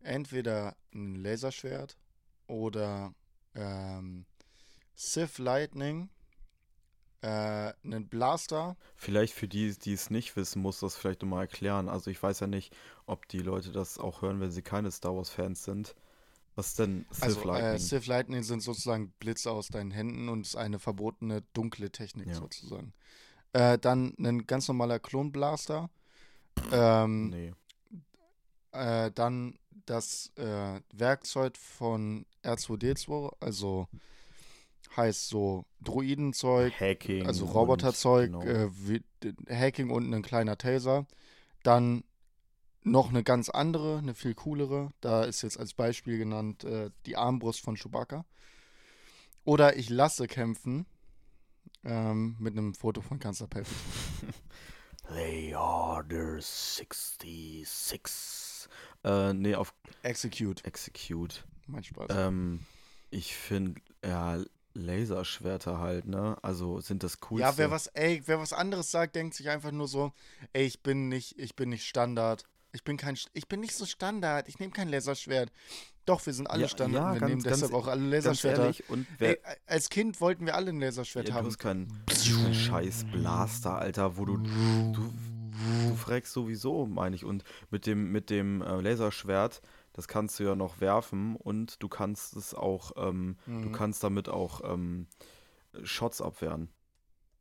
[0.02, 1.98] entweder ein Laserschwert
[2.48, 3.14] oder
[3.56, 4.26] ähm,
[4.96, 6.10] Sith Lightning,
[7.22, 7.28] äh,
[7.84, 8.76] einen Blaster.
[8.96, 11.88] Vielleicht für die, die es nicht wissen, muss das vielleicht nochmal erklären.
[11.88, 15.16] Also ich weiß ja nicht, ob die Leute das auch hören, wenn sie keine Star
[15.16, 15.96] Wars-Fans sind.
[16.62, 17.80] Was ist denn Sith Also äh, Lightning?
[17.80, 22.36] Sith Lightning sind sozusagen Blitze aus deinen Händen und ist eine verbotene dunkle Technik Ja.
[22.36, 22.94] sozusagen.
[23.54, 25.90] Äh, dann ein ganz normaler Klonblaster.
[26.72, 27.52] Ähm, nee.
[28.74, 33.88] äh, dann das äh, Werkzeug von R2D2, also
[34.96, 37.26] heißt so Droidenzeug, Hacking.
[37.26, 38.44] also Roboterzeug, genau.
[38.44, 38.70] äh,
[39.50, 41.08] Hacking und ein kleiner Taser.
[41.64, 42.04] Dann
[42.84, 44.92] noch eine ganz andere, eine viel coolere.
[45.02, 48.26] Da ist jetzt als Beispiel genannt äh, die Armbrust von Chewbacca.
[49.44, 50.86] Oder ich lasse kämpfen
[51.84, 54.34] ähm, mit einem Foto von Kanzler Palpatine.
[55.14, 58.70] They Order 66.
[59.04, 61.44] Äh, nee, auf Execute, Execute.
[61.68, 62.08] mein Spaß.
[62.12, 62.66] Ähm,
[63.10, 64.42] ich finde, ja,
[64.74, 66.38] Laserschwerter halt, ne?
[66.42, 67.46] Also sind das coolste.
[67.46, 70.14] Ja, wer was, ey, wer was anderes sagt, denkt sich einfach nur so,
[70.54, 72.46] ey, ich bin nicht, ich bin nicht Standard.
[72.74, 74.48] Ich bin kein, ich bin nicht so Standard.
[74.48, 75.52] Ich nehme kein Laserschwert.
[76.06, 77.02] Doch, wir sind alle Ja, Standard.
[77.04, 78.62] ja, wir ganz- nehmen ganz- deshalb auch alle Ganz Laserschwerter.
[78.64, 78.84] ehrlich,
[79.20, 81.48] Ey, als Kind wollten wir alle ein Laserschwert Ja, du haben.
[81.48, 85.14] hast keinen kein scheiß Blaster, Alter, wo du, du,
[85.90, 87.26] du fragst sowieso, meine ich.
[87.26, 89.62] Und mit dem, mit dem äh, Laserschwert,
[89.94, 93.72] das kannst du ja noch werfen und du kannst es auch, ähm, du Mhm.
[93.74, 95.08] kannst damit auch ähm,
[95.84, 96.70] Shots abwehren.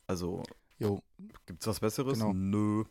[0.07, 0.43] Also,
[0.79, 1.03] Jo,
[1.47, 2.19] gibt's was Besseres?
[2.19, 2.33] Genau.
[2.33, 2.85] Nö.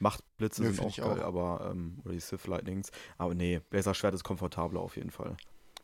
[0.00, 1.26] Machtblitze Nö, sind auch geil, auch.
[1.26, 2.90] aber, ähm, oder die Sith Lightnings.
[3.18, 5.36] Aber nee, Laserschwert ist komfortabler auf jeden Fall.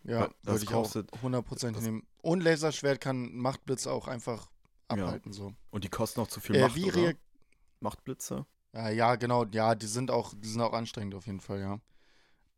[0.05, 2.07] ja, das würde ich auch kostet- 100% das- nehmen.
[2.23, 4.51] Und Laserschwert kann Machtblitze auch einfach
[4.91, 5.05] Ja.
[5.05, 5.53] abhalten, so.
[5.71, 6.95] Und die kosten auch zu viel Äh, Macht, wie oder?
[6.97, 7.19] reagiert
[7.81, 8.47] Machtblitze?
[8.73, 9.45] Ja, ja, genau.
[9.47, 11.81] Ja, die sind auch, die sind auch anstrengend auf jeden Fall, ja.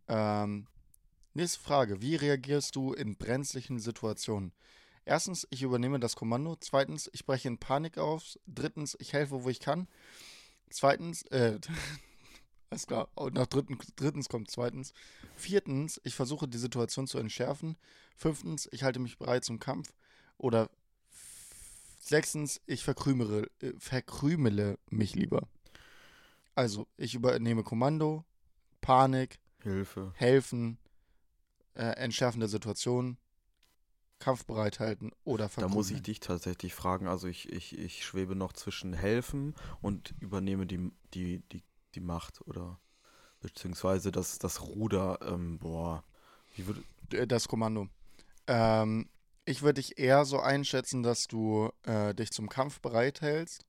[0.08, 0.66] Ähm,
[1.34, 2.02] nächste Frage.
[2.02, 4.52] Wie reagierst du in brenzlichen Situationen?
[5.04, 6.56] Erstens, ich übernehme das Kommando.
[6.60, 8.38] Zweitens, ich breche in Panik auf.
[8.46, 9.88] Drittens, ich helfe, wo ich kann.
[10.72, 11.58] Zweitens, äh,
[12.70, 13.08] alles klar.
[13.14, 14.92] Und nach dritten, drittens kommt zweitens.
[15.36, 17.76] Viertens, ich versuche die Situation zu entschärfen.
[18.16, 19.92] Fünftens, ich halte mich bereit zum Kampf.
[20.38, 20.70] Oder
[22.00, 25.48] sechstens, ich verkrümere, äh, verkrümele mich lieber.
[26.54, 28.24] Also, ich übernehme Kommando,
[28.80, 30.12] Panik, Hilfe.
[30.16, 30.78] helfen,
[31.74, 33.16] äh, entschärfen der Situation,
[34.22, 35.74] kampfbereit halten oder Da verkrümeln.
[35.76, 37.06] muss ich dich tatsächlich fragen.
[37.08, 41.62] Also ich, ich, ich schwebe noch zwischen helfen und übernehme die, die, die,
[41.94, 42.78] die Macht oder
[43.40, 45.18] beziehungsweise das, das Ruder.
[45.22, 46.04] Ähm, boah,
[46.56, 46.82] wie würde.
[47.10, 47.88] D- Das Kommando.
[48.46, 49.08] Ähm,
[49.44, 53.66] ich würde dich eher so einschätzen, dass du äh, dich zum Kampf bereithältst,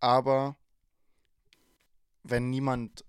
[0.00, 0.56] aber
[2.22, 3.04] wenn niemand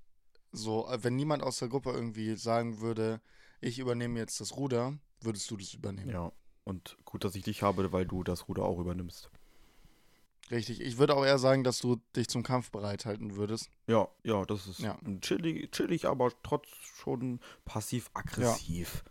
[0.51, 3.21] so, äh, wenn niemand aus der Gruppe irgendwie sagen würde,
[3.61, 6.09] ich übernehme jetzt das Ruder, würdest du das übernehmen.
[6.11, 6.31] Ja.
[6.63, 9.29] Und gut, dass ich dich habe, weil du das Ruder auch übernimmst.
[10.51, 10.81] Richtig.
[10.81, 13.69] Ich würde auch eher sagen, dass du dich zum Kampf bereithalten würdest.
[13.87, 14.99] Ja, ja, das ist Ja.
[15.21, 19.03] chillig, chillig, aber trotz schon passiv-aggressiv.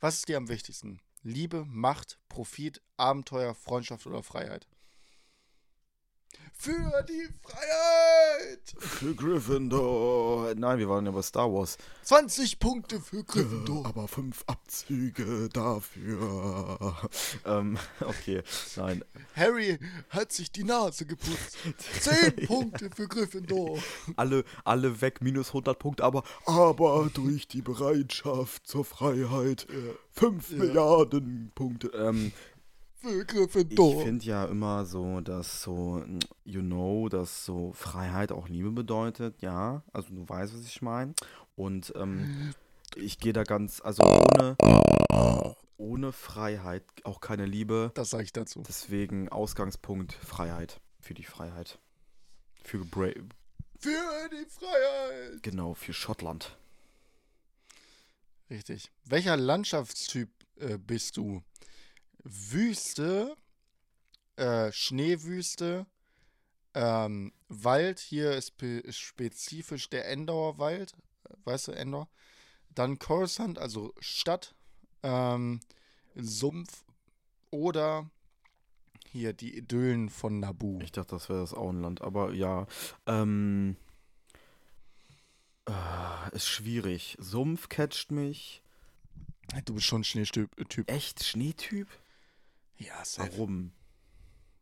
[0.00, 1.00] Was ist dir am wichtigsten?
[1.22, 4.66] Liebe, Macht, Profit, Abenteuer, Freundschaft oder Freiheit?
[6.58, 8.74] Für die Freiheit!
[8.78, 10.54] Für Gryffindor.
[10.56, 11.76] Nein, wir waren ja bei Star Wars.
[12.02, 13.86] 20 Punkte für Gryffindor.
[13.86, 16.96] Aber fünf Abzüge dafür.
[17.44, 18.42] ähm, okay,
[18.76, 19.04] nein.
[19.36, 21.58] Harry hat sich die Nase geputzt.
[22.00, 23.78] 10 Punkte für Gryffindor.
[24.16, 29.66] Alle, alle weg, minus 100 Punkte, aber, aber durch die Bereitschaft zur Freiheit.
[30.10, 31.88] Fünf Milliarden Punkte.
[31.88, 32.32] Ähm,
[33.06, 33.64] Für
[33.98, 36.02] Ich finde ja immer so, dass so,
[36.44, 39.82] you know, dass so Freiheit auch Liebe bedeutet, ja.
[39.92, 41.14] Also du weißt, was ich meine.
[41.54, 42.54] Und ähm,
[42.96, 44.56] ich gehe da ganz, also ohne,
[45.76, 47.90] ohne Freiheit auch keine Liebe.
[47.94, 48.62] Das sage ich dazu.
[48.66, 50.80] Deswegen Ausgangspunkt Freiheit.
[51.00, 51.78] Für die Freiheit.
[52.64, 53.10] Für Bra
[53.78, 55.42] Für die Freiheit.
[55.42, 56.56] genau, für Schottland.
[58.50, 58.90] Richtig.
[59.04, 61.42] Welcher Landschaftstyp äh, bist du?
[62.28, 63.36] Wüste,
[64.34, 65.86] äh, Schneewüste,
[66.74, 70.92] ähm, Wald, hier ist spe spezifisch der Endauer Wald,
[71.44, 72.08] weißt du, Endor?
[72.74, 74.54] Dann Coruscant, also Stadt,
[75.02, 75.60] ähm,
[76.16, 76.84] Sumpf
[77.50, 78.10] oder
[79.08, 80.80] hier die Idyllen von Naboo.
[80.82, 82.66] Ich dachte, das wäre das Auenland, aber ja.
[83.06, 83.76] Ähm,
[85.66, 87.16] äh, ist schwierig.
[87.20, 88.62] Sumpf catcht mich.
[89.64, 90.50] Du bist schon Schneetyp.
[90.68, 90.90] Typ.
[90.90, 91.88] Echt Schneetyp?
[92.78, 93.30] Ja, safe.
[93.32, 93.72] Warum?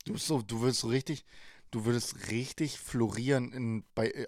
[0.04, 1.24] Du bist so, du würdest so richtig,
[1.70, 4.26] du würdest richtig florieren in, bei, äh,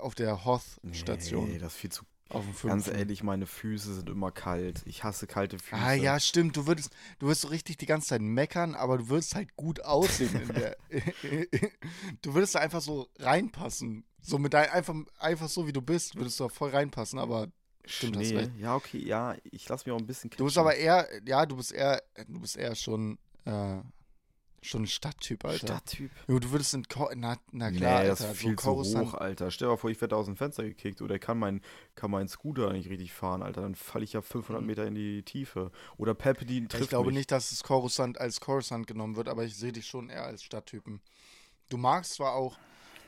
[0.00, 1.48] auf der Hoth-Station.
[1.50, 2.04] Nee, das ist viel zu.
[2.28, 4.82] auf dem Ganz ehrlich, meine Füße sind immer kalt.
[4.84, 5.80] Ich hasse kalte Füße.
[5.80, 6.56] Ah ja, stimmt.
[6.56, 9.80] Du würdest, du würdest so richtig die ganze Zeit meckern, aber du würdest halt gut
[9.84, 10.76] aussehen in der.
[12.22, 14.04] du würdest da einfach so reinpassen.
[14.20, 17.48] So mit dein, einfach, einfach so wie du bist, würdest du da voll reinpassen, aber
[17.86, 18.36] stimmt, Schnee.
[18.36, 18.52] recht.
[18.58, 20.60] Ja, okay, ja, ich lasse mich auch ein bisschen du bist catchen.
[20.68, 23.78] aber eher, ja, du bist eher, du bist eher schon, äh,
[24.64, 25.66] schon ein Stadttyp, Alter.
[25.66, 26.10] Stadttyp.
[26.28, 29.00] Jo, du würdest in, Ko na, na Nee, klar, das Alter, ist viel so zu
[29.00, 29.50] hoch, Alter.
[29.50, 31.60] Stell dir mal vor, ich werde aus dem Fenster gekickt oder kann mein,
[31.96, 33.62] kann mein Scooter nicht richtig fahren, Alter.
[33.62, 35.72] Dann falle ich ja 500 Meter in die Tiefe.
[35.96, 37.16] Oder Palpatine trifft Ich glaube mich.
[37.18, 40.44] nicht, dass es Coruscant als Coruscant genommen wird, aber ich sehe dich schon eher als
[40.44, 41.00] Stadttypen.
[41.68, 42.56] Du magst zwar auch,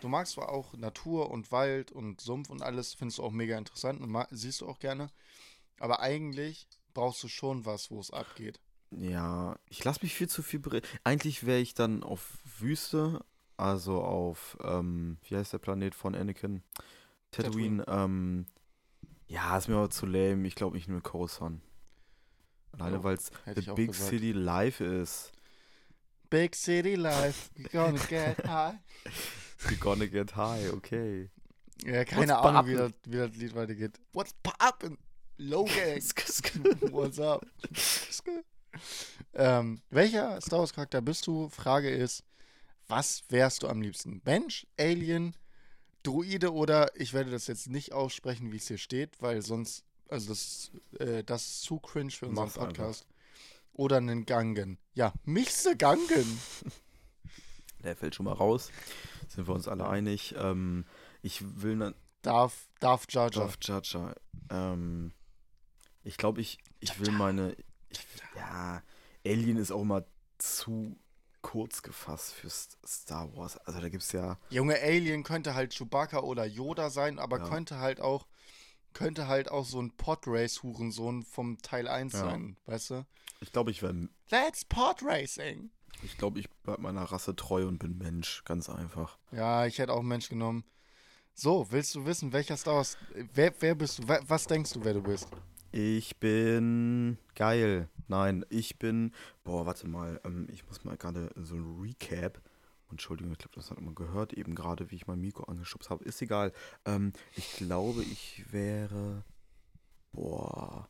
[0.05, 3.57] du magst zwar auch Natur und Wald und Sumpf und alles, findest du auch mega
[3.57, 5.09] interessant und siehst du auch gerne,
[5.81, 8.61] aber eigentlich brauchst du schon was, wo es abgeht.
[8.90, 10.61] Ja, ich lasse mich viel zu viel
[11.05, 13.25] Eigentlich wäre ich dann auf Wüste,
[13.57, 16.62] also auf, ähm, wie heißt der Planet von Anakin?
[17.31, 17.83] Tatooine.
[17.88, 18.47] Ähm,
[19.27, 20.47] ja, ist mir aber zu lame.
[20.47, 21.62] Ich glaube, ich nehme Coruscant.
[22.73, 24.11] Alleine, Ja, weil es The Big gesagt.
[24.11, 25.33] City Life ist.
[26.29, 28.75] Big City Life, we gonna get high.
[29.68, 31.31] We gonna get high, okay.
[31.85, 34.00] Ja, keine What's Ahnung, wie das, wie das Lied weitergeht.
[34.12, 34.96] What's poppin'?
[35.38, 36.03] Low Gang.
[36.92, 37.46] What's up?
[39.35, 41.48] ähm, welcher Star Wars Charakter bist du?
[41.48, 42.24] Frage ist,
[42.87, 44.20] was wärst du am liebsten?
[44.24, 45.37] Mensch, Alien,
[46.03, 50.29] Druide oder ich werde das jetzt nicht aussprechen, wie es hier steht, weil sonst, also
[50.29, 52.68] das, äh, das ist zu cringe für unseren Mach's einfach.
[52.68, 53.07] Podcast.
[53.72, 54.79] Oder einen Gangen.
[54.92, 56.38] Ja, michse Gangen.
[57.83, 58.70] Der fällt schon mal raus.
[59.35, 60.35] Sind wir uns alle einig.
[60.38, 60.85] Ähm,
[61.23, 61.94] ich will dann.
[62.23, 63.47] Darf, darf Jar Jar.
[63.47, 64.14] Darth Jar Jar.
[64.51, 65.12] Ähm,
[66.05, 67.57] ich glaube, ich, ich will meine.
[67.88, 68.01] Ich,
[68.37, 68.83] ja,
[69.27, 70.05] Alien ist auch immer
[70.38, 70.97] zu
[71.42, 73.59] kurz gefasst für Star Wars.
[73.59, 74.38] Also da gibt es ja.
[74.51, 77.49] Junge Alien könnte halt Chewbacca oder Yoda sein, aber Ja.
[77.49, 78.27] könnte halt auch
[78.94, 82.20] könnte halt auch so ein Podrace-Hurensohn vom Teil 1 Ja.
[82.20, 83.07] sein, weißt du?
[83.40, 84.09] Ich glaube, ich werde.
[84.31, 85.70] Let's Podracing!
[86.03, 88.43] Ich glaube, ich bleib meiner Rasse treu und bin Mensch.
[88.45, 89.19] Ganz einfach.
[89.33, 90.65] Ja, ich hätte auch Mensch genommen.
[91.35, 92.97] So, willst du wissen, welcher Star Wars.
[93.33, 94.09] Wer, wer bist du?
[94.09, 95.29] Was denkst du, wer du bist?
[95.73, 97.89] Ich bin geil.
[98.07, 99.13] Nein, ich bin.
[99.43, 100.21] Boah, warte mal.
[100.25, 102.41] Ähm, ich muss mal gerade so ein Recap.
[102.91, 106.05] Entschuldigung, ich glaube, das hat man gehört, eben gerade, wie ich mein Mikro angeschubst habe.
[106.05, 106.53] Ist egal.
[106.85, 109.25] Ähm, ich glaube, ich wäre.
[110.13, 110.89] Boah.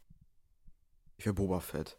[1.16, 1.98] Ich wäre Boba Fett.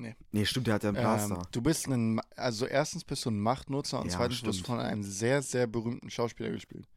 [0.00, 0.16] Nee.
[0.32, 1.36] Nee, stimmt, der hat ja einen Blaster.
[1.36, 2.20] Ähm, du bist ein.
[2.36, 4.66] Also, erstens bist du ein Machtnutzer und Ja, zweitens wirst du stimmt.
[4.66, 6.88] von einem sehr, sehr berühmten Schauspieler gespielt.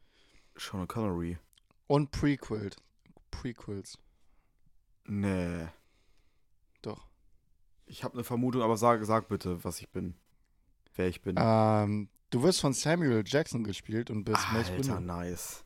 [0.56, 1.36] Sean Connery.
[1.86, 2.70] Und Prequel.
[3.30, 3.98] Prequels.
[5.06, 5.66] Nee.
[6.82, 7.06] Doch.
[7.86, 10.14] Ich habe eine Vermutung, aber sag, sag bitte, was ich bin.
[10.94, 11.36] Wer ich bin.
[11.38, 15.00] Ähm, du wirst von Samuel Jackson gespielt und bist Mace Alter, Windu.
[15.00, 15.64] nice.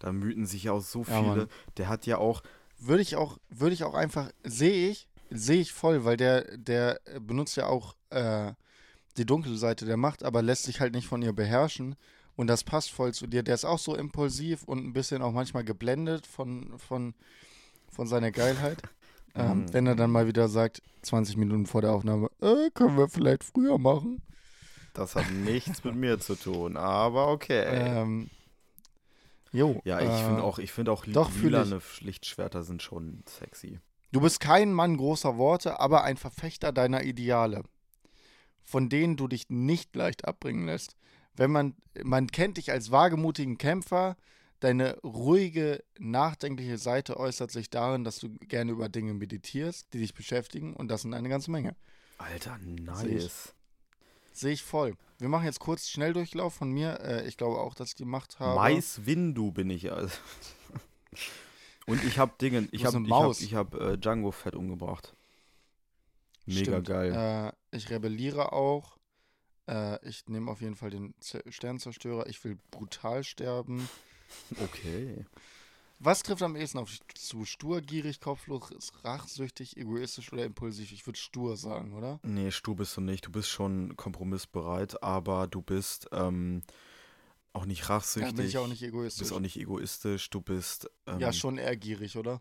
[0.00, 1.36] Da müten sich ja auch so Ja, viele.
[1.36, 1.48] Mann.
[1.76, 2.42] der hat ja auch.
[2.78, 7.00] Würde ich auch, würde ich auch einfach, sehe ich, sehe ich voll, weil der, der
[7.20, 8.52] benutzt ja auch äh,
[9.16, 11.96] die dunkle Seite der Macht, aber lässt sich halt nicht von ihr beherrschen.
[12.36, 13.42] Und das passt voll zu dir.
[13.42, 17.14] Der ist auch so impulsiv und ein bisschen auch manchmal geblendet von, von,
[17.90, 18.82] von seiner Geilheit.
[19.34, 19.72] ähm, Mhm.
[19.72, 23.44] wenn er dann mal wieder sagt, 20 Minuten vor der Aufnahme, äh, können wir vielleicht
[23.44, 24.22] früher machen.
[24.94, 27.62] Das hat nichts mit mir zu tun, aber okay.
[27.64, 28.28] Ähm,
[29.52, 29.80] jo.
[29.84, 33.78] ja, ich äh, finde auch, ich finde auch doch, lilane Lichtschwerter sind schon sexy.
[34.12, 37.62] Du bist kein Mann großer Worte, aber ein Verfechter deiner Ideale,
[38.62, 40.96] von denen du dich nicht leicht abbringen lässt.
[41.34, 44.16] Wenn man, man kennt dich als wagemutigen Kämpfer,
[44.58, 50.14] deine ruhige, nachdenkliche Seite äußert sich darin, dass du gerne über Dinge meditierst, die dich
[50.14, 51.76] beschäftigen und das sind eine ganze Menge.
[52.18, 53.54] Alter, nice.
[54.32, 54.94] Sehe ich voll.
[55.18, 57.00] Wir machen jetzt kurz Schnelldurchlauf von mir.
[57.00, 58.58] Äh, ich glaube auch, dass ich die Macht habe.
[58.58, 59.92] Mais Windu bin ich.
[59.92, 60.14] Also.
[61.90, 63.40] Und ich habe Dinge, ich habe ich hab, Maus.
[63.40, 65.16] ich hab, äh, Django Fett umgebracht.
[66.46, 66.88] Mega Stimmt.
[66.88, 67.52] geil.
[67.72, 68.96] Äh, ich rebelliere auch.
[69.66, 72.28] Äh, ich nehme auf jeden Fall den Z Sternzerstörer.
[72.28, 73.88] Ich will brutal sterben.
[74.62, 75.26] Okay.
[75.98, 77.44] Was trifft am ehesten auf dich zu?
[77.44, 78.70] Stur, gierig, kopflos,
[79.02, 80.92] rachsüchtig, egoistisch oder impulsiv?
[80.92, 82.20] Ich würde stur sagen, oder?
[82.22, 83.26] Nee, Stu bist du nicht.
[83.26, 86.62] Du bist schon kompromissbereit, aber du bist ähm,
[87.52, 88.34] auch nicht Ja, rachsüchtig.
[88.36, 89.18] bin ich auch nicht Du egoistisch.
[89.20, 90.30] bist auch nicht egoistisch.
[90.30, 90.90] Du bist.
[91.06, 92.40] Ähm, ja, schon eher gierig, oder?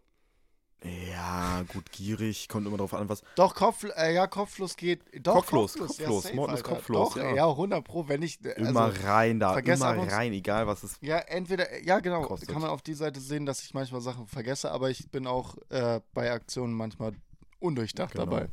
[1.11, 2.47] Ja, gut, gierig.
[2.47, 3.21] Kommt immer drauf an, was.
[3.35, 5.01] Doch, Kopf, äh, ja, kopflos geht.
[5.25, 6.23] Doch, Kopflos, ja, kopflos.
[6.23, 7.35] safe, Morten ist kopflos, Doch, ja.
[7.35, 8.39] ja, 100 Pro, wenn ich.
[8.45, 9.57] äh, Immer Also, rein da.
[9.59, 10.97] Immer rein, egal was es.
[11.01, 12.47] ja, entweder, ja, genau, Kostet.
[12.49, 15.57] kann man auf die Seite sehen, dass ich manchmal Sachen vergesse, aber ich bin auch
[15.69, 17.11] äh, bei Aktionen manchmal
[17.59, 18.25] undurchdacht Genau.
[18.25, 18.49] dabei.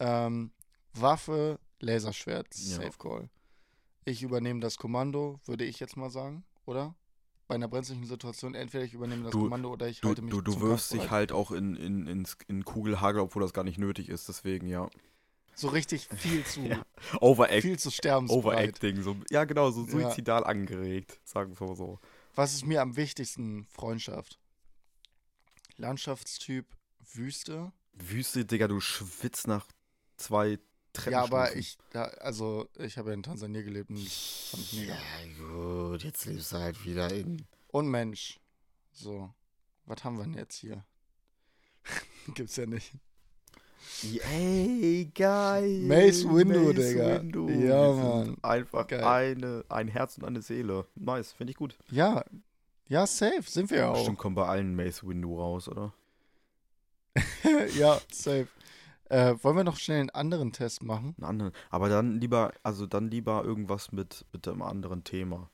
[0.00, 0.50] Ähm,
[0.94, 2.76] Waffe, Laserschwert, Ja.
[2.78, 3.30] Safe Call.
[4.08, 6.94] Ich übernehme das Kommando, würde ich jetzt mal sagen, oder?
[7.46, 10.30] Bei einer brenzlichen Situation, entweder ich übernehme das Du- Kommando oder ich Du, halte mich
[10.30, 13.76] du, du wirfst dich halt auch in, in, ins, in Kugelhagel, obwohl das gar nicht
[13.78, 14.88] nötig ist, deswegen ja.
[15.54, 16.82] So richtig viel zu, Ja.
[17.20, 18.44] Overact, viel zu sterbensbereit.
[18.80, 19.90] Overacting, so, ja genau, so Ja.
[19.90, 21.98] suizidal angeregt, sagen wir mal so.
[22.34, 23.66] Was ist mir am wichtigsten?
[23.66, 24.38] Freundschaft.
[25.76, 26.66] Landschaftstyp,
[27.12, 27.72] Wüste.
[27.92, 29.66] Wüste, Digga, du schwitzt nach
[30.16, 30.58] zwei
[30.98, 31.12] Treppen.
[31.12, 34.80] Ja, aber ich, da, also ich habe ja in Tansania gelebt und ich fand ich
[34.80, 34.96] mega.
[35.38, 37.46] gut, jetzt lebst du halt wieder in.
[37.68, 38.40] Und Mensch.
[38.92, 39.30] So,
[39.86, 40.84] was haben wir denn jetzt hier?
[42.34, 42.92] Gibt's ja nicht.
[44.32, 45.80] Ey, geil.
[45.80, 47.20] Mace Windu, Digga.
[47.20, 47.48] Windu.
[47.48, 48.36] Ja, Mann.
[48.42, 49.04] Einfach Geil.
[49.04, 50.86] eine, ein Herz und eine Seele.
[50.94, 51.76] Nice, finde ich gut.
[51.90, 52.24] Ja,
[52.88, 53.94] ja, safe, sind wir ja auch.
[53.94, 55.92] Bestimmt kommen bei allen Mace Windu raus, oder?
[57.76, 58.48] ja, safe.
[59.08, 61.14] Äh, wollen wir noch schnell einen anderen Test machen?
[61.16, 61.52] Einen anderen.
[61.70, 65.50] Aber dann lieber, also dann lieber irgendwas mit, mit einem anderen Thema.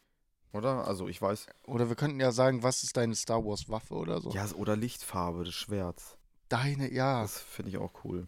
[0.52, 0.86] Oder?
[0.86, 1.46] Also ich weiß.
[1.66, 4.30] Oder wir könnten ja sagen, was ist deine Star Wars Waffe oder so?
[4.30, 6.16] Ja, oder Lichtfarbe des Schwerts.
[6.48, 7.22] Deine, ja.
[7.22, 8.26] Das finde ich auch cool.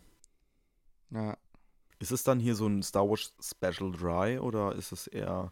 [1.11, 1.37] ja.
[1.99, 5.51] Ist es dann hier so ein Star Wars Special Dry oder ist es eher.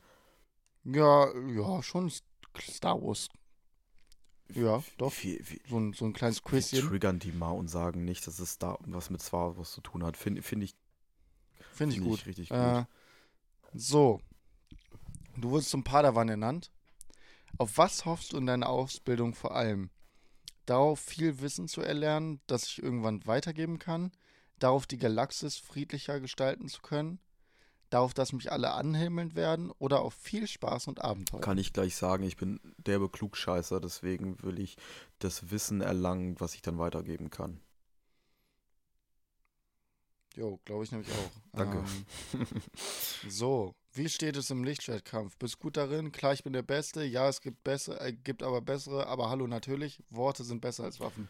[0.84, 2.10] Ja, ja, schon
[2.60, 3.28] Star Wars.
[4.54, 5.12] Ja, doch.
[5.22, 6.88] Wir, wir, So ein, so ein kleines Quizchen.
[6.88, 10.04] triggern die mal und sagen nicht, dass es da was mit Star Wars zu tun
[10.04, 10.16] hat.
[10.16, 10.74] Finde find ich,
[11.72, 12.26] Finde ich find gut.
[12.26, 12.58] richtig gut.
[12.58, 12.84] Äh,
[13.74, 14.20] so.
[15.36, 16.70] Du wurdest zum Padawan ernannt.
[17.58, 19.90] Auf was hoffst du in deiner Ausbildung vor allem?
[20.66, 24.12] Darauf viel Wissen zu erlernen, das ich irgendwann weitergeben kann?
[24.58, 27.18] Darauf die Galaxis friedlicher gestalten zu können?
[27.94, 29.70] Darauf, dass mich alle anhimmeln werden?
[29.78, 31.40] Oder auf viel Spaß und Abenteuer?
[31.40, 34.76] Kann ich gleich sagen, ich bin derbe Klugscheißer, deswegen will ich
[35.20, 37.60] das Wissen erlangen, was ich dann weitergeben kann.
[40.34, 41.30] Jo, glaube ich nämlich auch.
[41.52, 41.84] Danke.
[42.32, 42.46] Ähm,
[43.28, 45.36] so, wie steht es im Lichtschwertkampf?
[45.36, 46.10] Bist gut darin?
[46.10, 47.04] Klar, ich bin der Beste.
[47.04, 49.06] Ja, es gibt bessere, äh, gibt aber bessere.
[49.06, 50.02] Aber hallo, natürlich.
[50.10, 51.28] Worte sind besser als Waffen.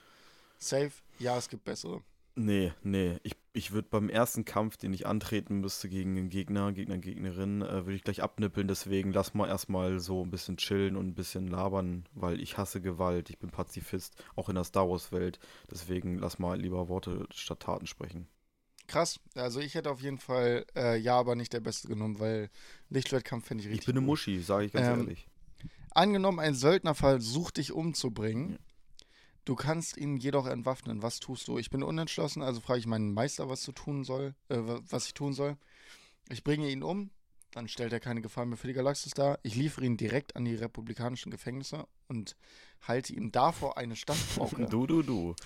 [0.57, 0.93] Safe?
[1.19, 2.03] Ja, es gibt bessere.
[2.37, 3.19] Nee, nee.
[3.23, 7.63] Ich, ich würde beim ersten Kampf, den ich antreten müsste gegen einen Gegner, Gegner, Gegnerin,
[7.63, 8.67] äh, würde ich gleich abnippeln.
[8.67, 12.81] Deswegen lass mal erstmal so ein bisschen chillen und ein bisschen labern, weil ich hasse
[12.81, 13.31] Gewalt.
[13.31, 15.39] Ich bin Pazifist, auch in der Star Wars-Welt.
[15.71, 18.27] Deswegen lass mal lieber Worte statt Taten sprechen.
[18.89, 19.21] Krass.
[19.37, 22.51] Also ich hätte auf jeden Fall äh, ja, aber nicht der Beste genommen, weil
[22.91, 24.05] Lichtschwertkampf finde ich richtig Ich bin eine.
[24.05, 25.29] Muschi, sage ich ganz Ähm, ehrlich.
[25.93, 28.59] Angenommen, ein Söldner versucht dich umzubringen.
[29.45, 31.03] Du kannst ihn jedoch entwaffnen.
[31.03, 31.59] Was tust du?
[31.59, 35.07] Ich bin unentschlossen, also frage ich meinen Meister, was zu tun soll, äh, wa- was
[35.07, 35.57] ich tun soll.
[36.31, 37.11] Ich bringe ihn um,
[37.51, 39.39] dann stellt er keine Gefahr mehr für die Galaxis dar.
[39.43, 42.37] Ich liefere ihn direkt an die republikanischen Gefängnisse und
[42.81, 44.67] halte ihm davor eine Standpauke.
[44.71, 45.37] Du, du, du.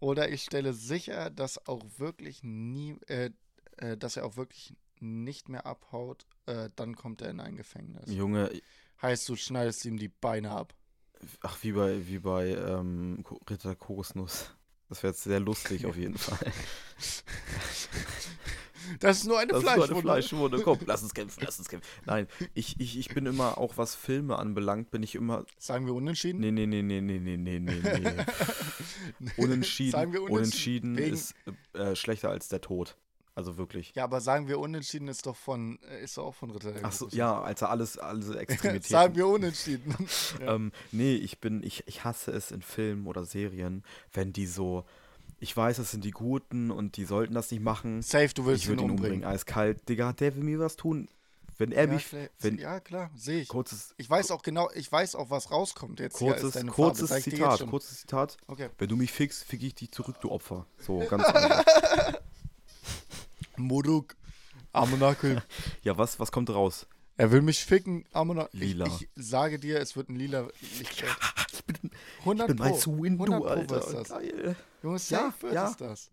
[0.00, 3.30] Oder ich stelle sicher, dass auch wirklich nie, äh,
[3.78, 8.10] äh, dass er auch wirklich nicht mehr abhaut, äh, dann kommt er in ein Gefängnis.
[8.10, 8.50] Junge,
[9.02, 10.74] Heißt, du schneidest ihm die Beine ab.
[11.40, 14.54] Ach, wie bei, wie bei ähm, Ritter Kosnuss.
[14.88, 16.38] Das wäre jetzt sehr lustig auf jeden Fall.
[19.00, 20.60] Das ist nur eine das Fleischwunde.
[20.62, 21.86] Komm, lass uns kämpfen, lass uns kämpfen.
[22.04, 25.44] Nein, ich, ich, ich bin immer, auch was Filme anbelangt, bin ich immer.
[25.58, 26.40] Sagen wir unentschieden?
[26.40, 27.72] Nee, nee, nee, nee, nee, nee, nee, nee.
[29.36, 29.92] unentschieden.
[29.92, 30.96] Sagen wir unentschieden.
[30.96, 31.34] Unentschieden ist
[31.72, 32.96] äh, schlechter als der Tod.
[33.36, 33.92] Also wirklich.
[33.94, 36.90] Ja, aber sagen wir unentschieden ist doch von, äh, ist doch auch von Ritter Ach
[36.90, 38.88] so, ja, also alles, alles Extremitäten.
[38.88, 39.94] Sagen wir unentschieden.
[40.40, 40.54] ja.
[40.54, 44.86] Ähm, nee, ich bin, ich, ich hasse es in Filmen oder Serien, wenn die so,
[45.38, 48.00] ich weiß, das sind die Guten und die sollten das nicht machen.
[48.00, 49.86] Safe, du willst Ich würde ihn umbringen, eiskalt.
[49.86, 51.06] Digga, der will mir was tun.
[51.58, 53.48] Wenn er Ja, mich, klar, wenn, ja, klar, sehe ich.
[53.48, 56.18] kurzes, Ich weiß auch genau, ich weiß auch, was rauskommt jetzt.
[56.18, 58.38] Hier ist kurzes, deine kurzes Zitat, kurzes Zitat.
[58.46, 58.70] Okay.
[58.78, 60.66] Wenn du mich fickst, fick ich dich zurück, du Opfer.
[60.78, 61.24] So, ganz
[63.58, 64.16] Moduk,
[64.72, 65.42] Amonakel.
[65.82, 66.86] Ja, was, was kommt raus?
[67.16, 68.58] Er will mich ficken, Amonakel.
[68.60, 68.86] Lila.
[68.86, 70.48] Ich, ich sage dir, es wird ein lila
[70.78, 71.16] Lichtschwert.
[71.52, 71.90] Ich bin,
[72.20, 72.76] 100 ich bin Pro.
[72.76, 73.74] zu 100 Windu, Pro Alter.
[73.76, 74.08] wird's das.
[74.10, 74.56] Geil.
[74.82, 75.68] Junge, Ja, wird ja.
[75.70, 76.10] es das.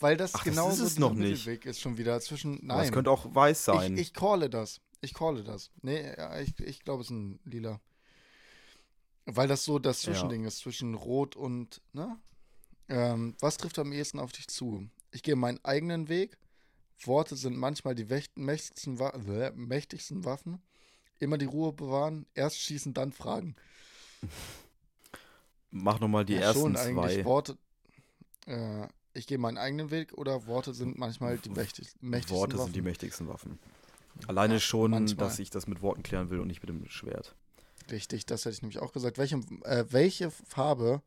[0.00, 1.18] Weil das Ach, das genau ist so nicht.
[1.18, 2.56] Mittelweg ist schon wieder zwischen.
[2.68, 2.86] Aber Nein.
[2.86, 3.94] Es könnte auch weiß sein.
[3.94, 4.80] Ich, ich calle das.
[5.00, 5.70] Ich calle das.
[5.82, 7.80] Nee, ja, ich, ich glaube, es ist ein lila.
[9.26, 10.12] Weil das so das Ja.
[10.12, 12.18] Zwischending ist zwischen Rot und, ne?
[12.88, 14.88] Ähm, was trifft am ehesten auf dich zu?
[15.12, 16.36] Ich gehe meinen eigenen Weg.
[17.06, 18.98] Worte sind manchmal die mächtigsten,
[19.56, 20.60] mächtigsten Waffen.
[21.18, 22.26] Immer die Ruhe bewahren.
[22.34, 23.56] Erst schießen, dann fragen.
[25.70, 27.12] Mach nochmal die Ja, ersten schon eigentlich.
[27.14, 27.24] zwei.
[27.24, 27.58] Worte.
[28.46, 32.66] Äh, ich gehe meinen eigenen Weg oder Worte sind manchmal die mächtig, mächtigsten Worte Waffen.
[32.66, 33.58] sind die mächtigsten Waffen.
[34.26, 35.28] Alleine Ja, schon, manchmal.
[35.28, 37.34] dass ich das mit Worten klären will und nicht mit dem Schwert.
[37.90, 39.18] Richtig, das hätte ich nämlich auch gesagt.
[39.18, 41.02] Welche, äh, welche Farbe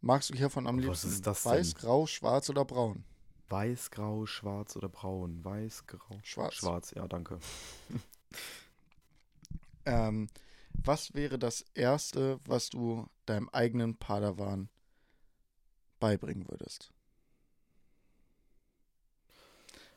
[0.00, 1.08] magst du hiervon am Was liebsten?
[1.08, 1.80] ist das Weiß, denn?
[1.82, 3.04] grau, schwarz oder braun?
[3.48, 5.44] Weiß, grau, schwarz oder braun?
[5.44, 6.18] Weiß, grau.
[6.22, 6.54] Schwarz.
[6.54, 7.38] Schwarz, ja, danke.
[9.86, 10.28] Ähm,
[10.72, 14.68] was wäre das Erste, was du deinem eigenen Padawan
[16.00, 16.92] beibringen würdest?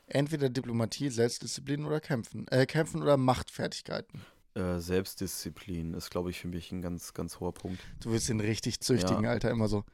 [0.06, 2.48] Entweder Diplomatie, Selbstdisziplin oder Kämpfen.
[2.48, 4.22] Äh, Kämpfen oder Machtfertigkeiten.
[4.54, 7.80] Äh, Selbstdisziplin ist, glaube ich, für mich ein ganz, ganz hoher Punkt.
[8.00, 9.30] Du willst den richtig züchtigen, Ja.
[9.30, 9.84] Alter, immer so.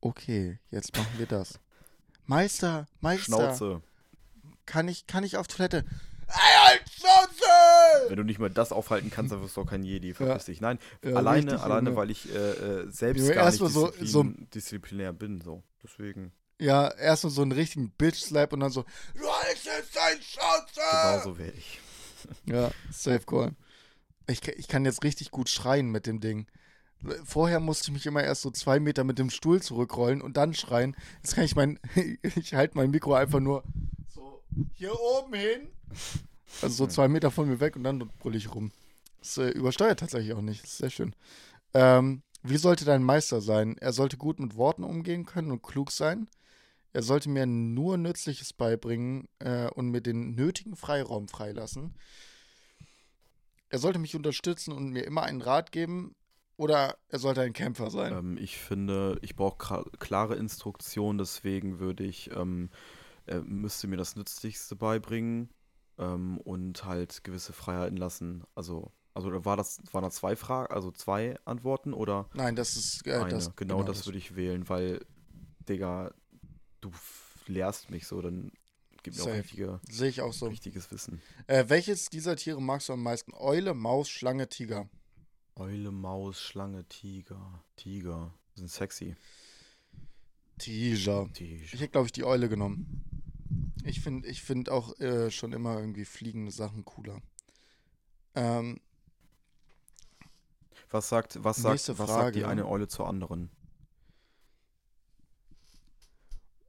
[0.00, 1.58] Okay, jetzt machen wir das.
[2.26, 3.82] Meister, Meister, Schnauze.
[4.66, 5.84] kann ich, kann ich auf Toilette?
[6.26, 8.08] Ey, halt Schnauze!
[8.08, 10.14] Wenn du nicht mal das aufhalten kannst, dann wirst du auch kein Jedi.
[10.14, 10.60] Verpiss dich.
[10.60, 12.00] Nein, Ja, alleine, richtig, alleine, Junge.
[12.00, 14.22] weil ich äh, äh, selbst Junge, gar nicht so- disziplin, so-
[14.54, 15.40] disziplinär bin.
[15.42, 15.62] So.
[15.82, 16.32] Deswegen.
[16.58, 20.80] Ja, erstmal so einen richtigen Bitch-Slap und dann so, du hältst jetzt dein Schnauze!
[20.90, 21.80] Genau so wäre ich.
[22.46, 23.52] Ja, safe call.
[24.26, 26.46] Ich, ich kann jetzt richtig gut schreien mit dem Ding.
[27.24, 30.54] Vorher musste ich mich immer erst so zwei Meter mit dem Stuhl zurückrollen und dann
[30.54, 30.96] schreien.
[31.22, 31.78] Jetzt kann ich mein,
[32.22, 33.62] ich halte mein Mikro einfach nur
[34.08, 34.42] so
[34.74, 35.68] hier oben hin.
[36.62, 38.72] Also so zwei Meter von mir weg und dann brülle ich rum.
[39.18, 40.62] Das äh, übersteuert tatsächlich auch nicht.
[40.62, 41.14] Das ist sehr schön.
[41.72, 43.76] Ähm, wie sollte dein Meister sein?
[43.78, 46.28] Er sollte gut mit Worten umgehen können und klug sein.
[46.92, 51.94] Er sollte mir nur Nützliches beibringen äh, und mir den nötigen Freiraum freilassen.
[53.68, 56.14] Er sollte mich unterstützen und mir immer einen Rat geben.
[56.56, 58.12] Oder er sollte ein Kämpfer sein.
[58.12, 62.70] Ähm, ich finde, ich brauche klare Instruktionen, deswegen würde ich, ähm,
[63.26, 65.50] er müsste mir das Nützlichste beibringen
[65.98, 68.44] ähm, und halt gewisse Freiheiten lassen.
[68.54, 73.06] Also, also war das, waren da zwei Fragen, also zwei Antworten oder Nein, das ist
[73.06, 73.30] äh, eine?
[73.30, 73.56] das.
[73.56, 75.04] genau, das würde ich wählen, weil,
[75.68, 76.12] Digga,
[76.80, 76.92] du
[77.46, 78.52] lehrst mich so, dann
[79.02, 80.46] gib mir auch richtige, Sehe ich auch so.
[80.46, 81.20] richtiges Wissen.
[81.46, 83.32] Äh, welches dieser Tiere magst du am meisten?
[83.34, 84.88] Eule, Maus, Schlange, Tiger.
[85.56, 87.62] Eule, Maus, Schlange, Tiger.
[87.76, 88.32] Tiger.
[88.54, 89.16] Sind sexy.
[90.58, 91.28] Tiger.
[91.32, 91.64] Tiger.
[91.64, 93.04] Ich hätte, glaube ich, die Eule genommen.
[93.84, 97.20] Ich finde ich find auch äh, schon immer irgendwie fliegende Sachen cooler.
[98.34, 98.80] Ähm,
[100.90, 103.50] Was sagt, was sagt, was sagt die eine Eule zur anderen?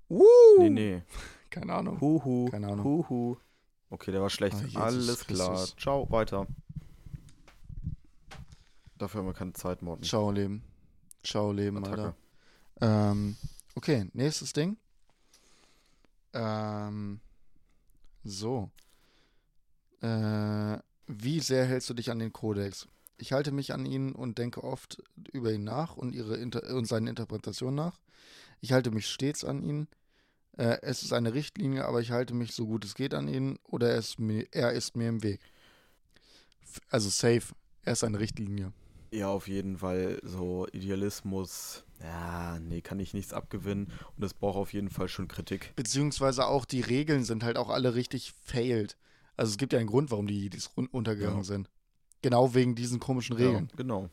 [0.09, 0.23] uh,
[0.59, 1.03] Nee, nee.
[1.49, 2.01] Keine Ahnung.
[2.01, 2.49] Huhu.
[2.49, 2.83] Keine Ahnung.
[2.83, 3.37] Huhu.
[3.89, 4.57] Okay, der war schlecht.
[4.57, 5.65] Ah, Jesus Alles klar.
[5.77, 6.47] Ciao, weiter.
[8.97, 10.03] Dafür haben wir keine Zeit, Morten.
[10.03, 10.63] Ciao, Leben.
[11.23, 12.15] Ciao, Leben, Attacke.
[12.79, 13.11] Alter.
[13.11, 13.35] Ähm,
[13.75, 14.77] okay, nächstes Ding.
[16.33, 17.19] Ähm,
[18.23, 18.69] so.
[20.01, 20.77] Äh,
[21.07, 22.87] wie sehr hältst du dich an den Kodex?
[23.17, 26.85] Ich halte mich an ihn und denke oft über ihn nach und, ihre Inter und
[26.85, 27.99] seine Interpretation nach.
[28.61, 29.87] Ich halte mich stets an ihn.
[30.57, 33.57] Äh, es ist eine Richtlinie, aber ich halte mich so gut es geht an ihn
[33.63, 35.39] oder er ist mir, er ist mir im Weg.
[36.89, 38.73] Also safe, er ist eine Richtlinie.
[39.11, 41.83] Ja, auf jeden Fall so Idealismus.
[42.01, 43.91] Ja, nee, kann ich nichts abgewinnen.
[44.17, 45.73] Und es braucht auf jeden Fall schon Kritik.
[45.75, 48.97] Beziehungsweise auch die Regeln sind halt auch alle richtig failed.
[49.37, 51.43] Also es gibt ja einen Grund, warum die Jedis untergegangen Ja.
[51.43, 51.69] sind.
[52.21, 53.67] Genau wegen diesen komischen Regeln.
[53.71, 54.09] Ja, genau.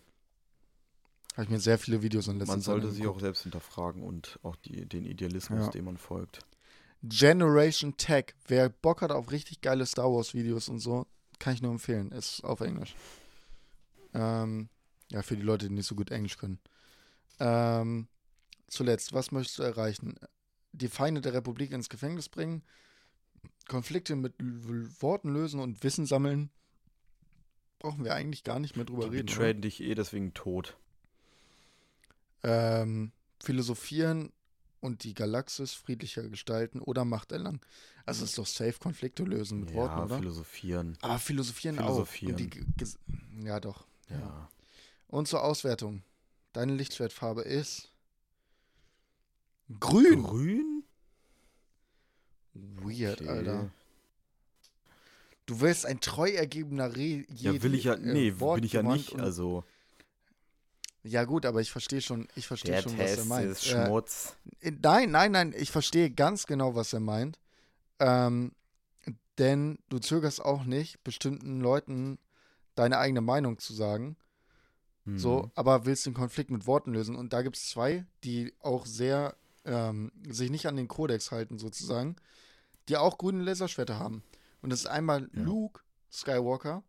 [1.35, 4.03] Habe ich mir sehr viele Videos in letzter Man Zeit sollte sich auch selbst hinterfragen
[4.03, 5.71] und auch die, den Idealismus, Ja.
[5.71, 6.41] dem man folgt.
[7.03, 8.35] Generation Tech.
[8.47, 11.07] Wer Bock hat auf richtig geile Star Wars Videos und so,
[11.39, 12.13] kann ich nur empfehlen.
[12.13, 12.95] Ist auf Englisch.
[14.15, 14.69] Ähm,
[15.13, 16.59] ja, für die Leute, die nicht so gut Englisch können.
[17.39, 18.09] Ähm,
[18.69, 20.15] zuletzt, was möchtest du erreichen?
[20.73, 22.63] Die Feinde der Republik ins Gefängnis bringen,
[23.69, 26.51] Konflikte mit Worten lösen und Wissen sammeln.
[27.79, 29.29] Brauchen wir eigentlich gar nicht mehr drüber Die reden.
[29.29, 29.35] oder?
[29.37, 30.77] betrayen dich eh deswegen tot.
[32.45, 34.33] ähm, philosophieren
[34.81, 37.61] und die Galaxis friedlicher gestalten oder Macht erlangen.
[38.05, 40.19] Also es ist doch safe Konflikte lösen mit ja, Worten, oder?
[40.19, 40.97] philosophieren.
[41.03, 42.35] Aber philosophieren, Philosophieren.
[42.35, 42.39] auch.
[42.39, 43.87] Die, ja, doch.
[44.11, 44.49] Ja.
[45.13, 46.03] Und zur Auswertung.
[46.55, 47.93] Deine Lichtschwertfarbe ist
[49.79, 50.23] grün.
[50.23, 50.85] Grün?
[52.55, 53.29] Weird, Okay.
[53.31, 53.71] Alter.
[55.45, 58.83] Du willst ein treu ergebener Re Ja, will ich ja, äh, nee, bin ich ja
[58.83, 59.15] nicht.
[59.19, 59.65] Also,
[61.03, 63.51] Ja gut, aber ich verstehe schon, ich verstehe schon, was er Test meint.
[63.51, 64.35] ist Äh, Schmutz.
[64.61, 67.39] Äh, Nein, nein, nein, ich verstehe ganz genau, was er meint.
[67.99, 68.53] Ähm,
[69.37, 72.19] denn du zögerst auch nicht, bestimmten Leuten
[72.77, 74.17] deine eigene Meinung zu sagen.
[75.05, 75.51] So, Mhm.
[75.57, 77.17] aber willst den Konflikt mit Worten lösen.
[77.17, 81.57] Und da gibt es zwei, die auch sehr ähm, sich nicht an den Kodex halten,
[81.59, 82.17] sozusagen,
[82.89, 84.23] die auch grüne Laserschwerter haben.
[84.61, 85.43] Und das ist einmal Ja.
[85.43, 85.83] Luke
[86.13, 86.83] Skywalker,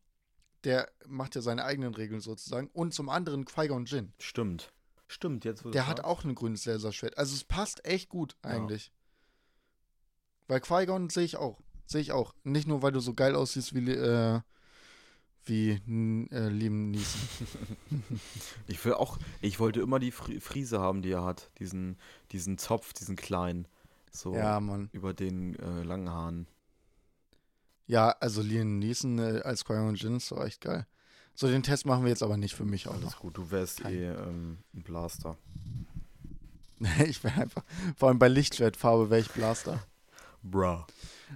[0.64, 4.14] der macht ja seine eigenen Regeln sozusagen, und zum anderen Qui-Gon Jinn.
[4.20, 4.72] Stimmt.
[5.08, 7.18] Stimmt, jetzt Der hat auch ein grünes Laserschwert.
[7.18, 8.92] Also es passt echt gut eigentlich.
[10.48, 11.62] Weil Qui-Gon sehe ich auch.
[11.86, 12.34] Sehe ich auch.
[12.44, 14.42] Nicht nur, weil du so geil aussiehst wie, äh,
[15.46, 15.72] wie
[16.32, 17.22] äh, Liam Neeson.
[18.68, 21.50] Ich will auch, ich wollte immer die Fri Friese haben, die er hat.
[21.60, 21.98] Diesen,
[22.32, 23.68] diesen Zopf, diesen kleinen.
[24.12, 24.90] So Ja, Mann.
[24.94, 26.48] über den äh, langen Haaren.
[27.88, 30.86] Ja, also Liam Neeson äh, als Qui-Gon Jinn ist doch echt geil.
[31.36, 33.20] So, den Test machen wir jetzt aber nicht für mich auch Alles noch.
[33.20, 35.38] gut, du wärst Kein- eh ähm, ein Blaster.
[37.08, 37.64] ich wäre einfach,
[37.98, 39.82] vor allem bei Lichtschwertfarbe wäre ich Blaster.
[40.44, 40.84] Bruh.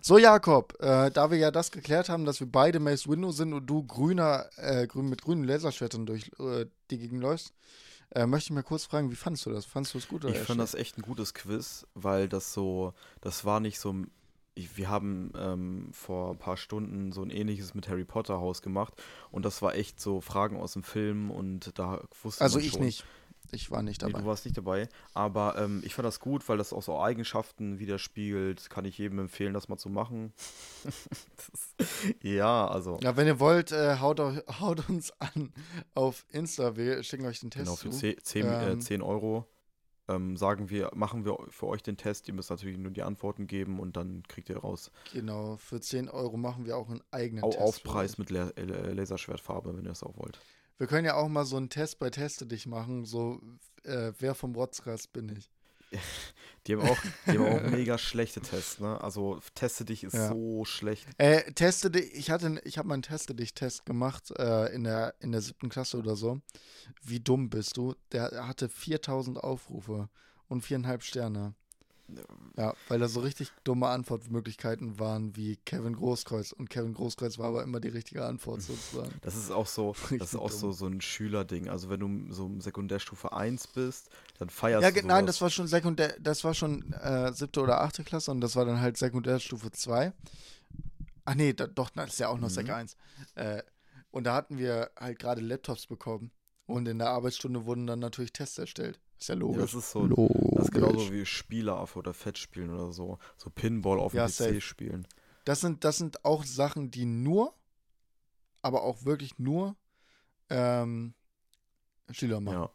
[0.01, 3.53] So, Jakob, äh, da wir ja das geklärt haben, dass wir beide Mace Window sind
[3.53, 7.53] und du grüner, äh, grün, mit grünen Laserschwertern durch äh, die Gegend läufst,
[8.12, 9.66] äh, möchte ich mal kurz fragen, wie fandest du das?
[9.66, 12.93] Fandest du es gut oder Ich fand das echt ein gutes Quiz, weil das so,
[13.22, 13.95] das war nicht so,
[14.55, 18.62] ich, wir haben ähm, vor ein paar Stunden so ein ähnliches mit Harry Potter Haus
[18.62, 18.93] gemacht
[19.32, 22.72] und das war echt so Fragen aus dem Film und da wusste Also man ich
[22.74, 22.82] schon.
[22.82, 23.05] nicht.
[23.51, 24.21] Ich war nicht Nee, dabei.
[24.21, 27.79] du warst nicht dabei, aber ähm, ich fand das gut, weil das auch so Eigenschaften
[27.79, 28.69] widerspiegelt.
[28.69, 30.33] Kann ich jedem empfehlen, das mal zu machen.
[30.83, 31.75] das,
[32.21, 35.53] ja, also ja, wenn ihr wollt, äh, haut, haut uns an
[35.93, 36.75] auf Insta.
[36.75, 37.97] Wir schicken euch den Test genau für zu.
[37.99, 39.45] 10, 10, Ähm, äh, 10 Euro
[40.09, 42.27] ähm, sagen wir, machen wir für euch den Test.
[42.27, 44.91] Ihr müsst natürlich nur die Antworten geben und dann kriegt ihr raus.
[45.13, 47.61] Genau, für 10 Euro machen wir auch einen eigenen Au Test.
[47.61, 50.39] Aufpreis mit La äh, Laserschwertfarbe, wenn ihr das auch wollt.
[50.78, 53.41] Wir können ja auch mal so einen Test bei Teste dich machen, so
[53.84, 55.49] äh, wer vom Rotzkast bin ich.
[56.67, 56.97] Die haben auch,
[57.28, 58.99] die haben auch mega schlechte Tests, ne?
[58.99, 60.28] Also teste dich ist Ja.
[60.28, 61.07] so schlecht.
[61.17, 64.84] Äh, teste dich, ich hatte, ich habe mal einen Teste dich Test gemacht äh, in
[64.84, 66.41] der in der siebten Klasse oder so.
[67.01, 67.95] Wie dumm bist du?
[68.11, 70.09] Der hatte 4000 Aufrufe
[70.49, 71.55] und viereinhalb Sterne.
[72.55, 77.47] Ja, weil da so richtig dumme Antwortmöglichkeiten waren wie Kevin Großkreuz und Kevin Großkreuz war
[77.49, 79.12] aber immer die richtige Antwort sozusagen.
[79.22, 80.60] Das ist auch so, Richtig das ist auch dumm.
[80.60, 81.68] so, so ein Schülerding.
[81.70, 85.36] Also wenn du so im Sekundärstufe 1 bist, dann feierst Ja, du ge- nein, sowas.
[85.36, 88.66] das war schon Sekundär, das war schon äh, siebte oder achte Klasse und das war
[88.66, 90.14] dann halt Sekundärstufe 2.
[91.26, 92.74] Ach nee, da, doch, das ist ja auch noch Sek Mhm.
[92.74, 92.95] 1.
[93.36, 93.62] Äh,
[94.12, 96.32] und da hatten wir halt gerade Laptops bekommen
[96.66, 98.99] und in der Arbeitsstunde wurden dann natürlich Tests erstellt.
[99.20, 99.61] Ist ja Ja, logisch.
[99.61, 100.38] das ist so, logisch.
[100.53, 103.18] das ist genauso wie Spieleaffe oder Fett spielen oder so.
[103.38, 104.61] So Pinball auf dem Ja, PC safe.
[104.61, 105.07] spielen.
[105.45, 107.53] Das sind, das sind auch Sachen, die nur,
[108.61, 109.76] aber auch wirklich nur
[110.49, 111.13] ähm,
[112.11, 112.57] Schüler machen.
[112.61, 112.70] Ja.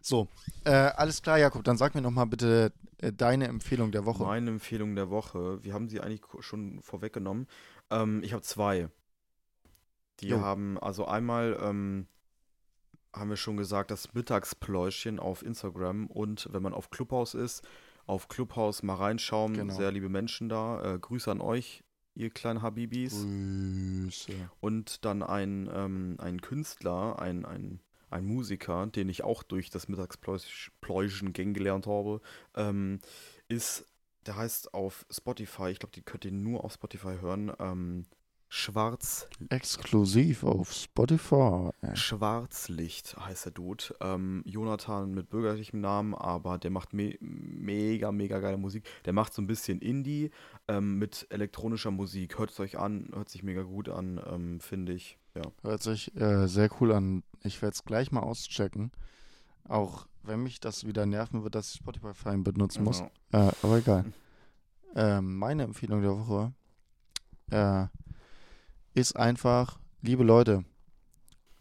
[0.00, 0.28] So,
[0.64, 4.22] äh, alles klar, Jakob, dann sag mir noch mal bitte äh, deine Empfehlung der Woche.
[4.24, 7.46] Meine Empfehlung der Woche, wir haben sie eigentlich schon vorweggenommen.
[7.90, 8.88] Ähm, ich habe zwei.
[10.20, 10.40] Die Jo.
[10.40, 12.06] haben, also einmal ähm,
[13.14, 17.66] haben wir schon gesagt, das Mittagspläuschen auf Instagram und wenn man auf Clubhouse ist,
[18.06, 19.54] auf Clubhouse mal reinschauen.
[19.54, 19.74] Genau.
[19.74, 20.94] Sehr liebe Menschen da.
[20.94, 21.84] Äh, Grüße an euch,
[22.14, 23.14] ihr kleinen Habibis.
[23.14, 24.32] Grüße.
[24.60, 29.88] Und dann ein, ähm, ein Künstler, ein, ein, ein Musiker, den ich auch durch das
[29.88, 32.20] Mittagspläuschen kennengelernt habe,
[32.54, 33.00] ähm,
[33.48, 33.86] ist,
[34.26, 38.06] der heißt auf Spotify, ich glaube, die könnt ihr nur auf Spotify hören, ähm,
[38.56, 41.70] Schwarz, Exklusiv auf Spotify.
[41.94, 43.82] Schwarzlicht heißt der Dude.
[44.00, 48.84] Ähm, Jonathan mit bürgerlichem Namen, aber der macht me mega, mega geile Musik.
[49.06, 50.30] Der macht so ein bisschen Indie
[50.68, 52.38] ähm, mit elektronischer Musik.
[52.38, 55.18] Hört es euch an, hört sich mega gut an, ähm, finde ich.
[55.34, 55.42] Ja.
[55.64, 57.24] Hört sich äh, sehr cool an.
[57.42, 58.92] Ich werde es gleich mal auschecken.
[59.66, 63.02] Auch wenn mich das wieder nerven wird, dass ich Spotify benutzen muss.
[63.32, 63.48] Genau.
[63.48, 64.04] Äh, aber egal.
[64.94, 66.52] Ähm, meine Empfehlung der Woche
[67.50, 67.86] äh,
[68.94, 70.64] ist einfach, liebe Leute,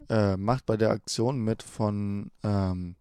[0.09, 2.95] äh, macht bei der Aktion mit von, ähm,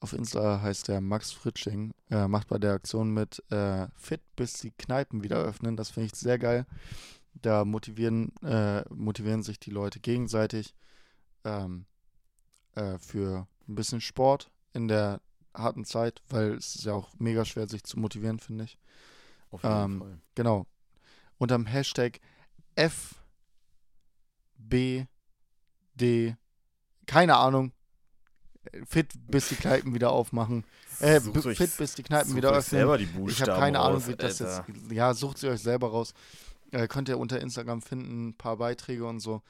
[0.00, 4.54] auf Insta heißt der Max Fritsching, äh, macht bei der Aktion mit äh, fit, bis
[4.54, 5.76] die Kneipen wieder öffnen.
[5.76, 6.66] Das finde ich sehr geil.
[7.34, 10.74] Da motivieren, äh, motivieren sich die Leute gegenseitig
[11.44, 11.86] ähm,
[12.74, 15.20] äh, für ein bisschen Sport in der
[15.54, 18.78] harten Zeit, weil es ist ja auch mega schwer, sich zu motivieren, finde ich.
[19.50, 20.18] Auf jeden Ähm, Fall.
[20.34, 20.66] Genau.
[21.38, 22.20] Unterm Hashtag
[24.58, 26.36] FBD,
[27.06, 27.72] keine Ahnung,
[28.86, 30.64] fit bis die Kneipen wieder aufmachen.
[31.00, 32.80] Äh, b- euch- fit bis die Kneipen wieder öffnen.
[33.28, 34.64] Ich habe keine Ahnung, raus, wie das Alter.
[34.72, 34.92] jetzt.
[34.92, 36.14] Ja, sucht sie euch selber raus.
[36.72, 39.42] Äh, könnt ihr unter Instagram finden, ein paar Beiträge und so.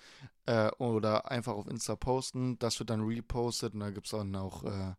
[0.44, 2.59] Äh, oder einfach auf Insta posten.
[2.59, 4.64] Das wird dann repostet und da gibt es dann auch.
[4.64, 4.94] Äh,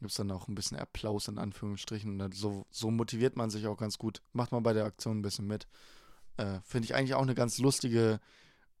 [0.00, 2.20] Gibt dann auch ein bisschen Applaus in Anführungsstrichen.
[2.20, 4.20] Und so, so motiviert man sich auch ganz gut.
[4.32, 5.68] Macht man bei der Aktion ein bisschen mit.
[6.38, 8.18] Äh, Finde ich eigentlich auch eine ganz lustige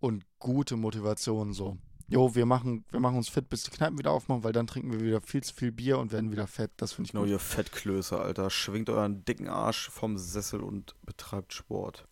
[0.02, 1.52] und gute Motivation.
[1.52, 1.78] So,
[2.08, 4.92] jo, wir machen, wir machen uns fit, bis die Kneipen wieder aufmachen, weil dann trinken
[4.92, 6.72] wir wieder viel zu viel Bier und werden wieder fett.
[6.76, 7.30] Das finde ich Genau, gut.
[7.30, 8.50] ihr Fettklöße, Alter.
[8.50, 12.08] Schwingt euren dicken Arsch vom Sessel und betreibt Sport.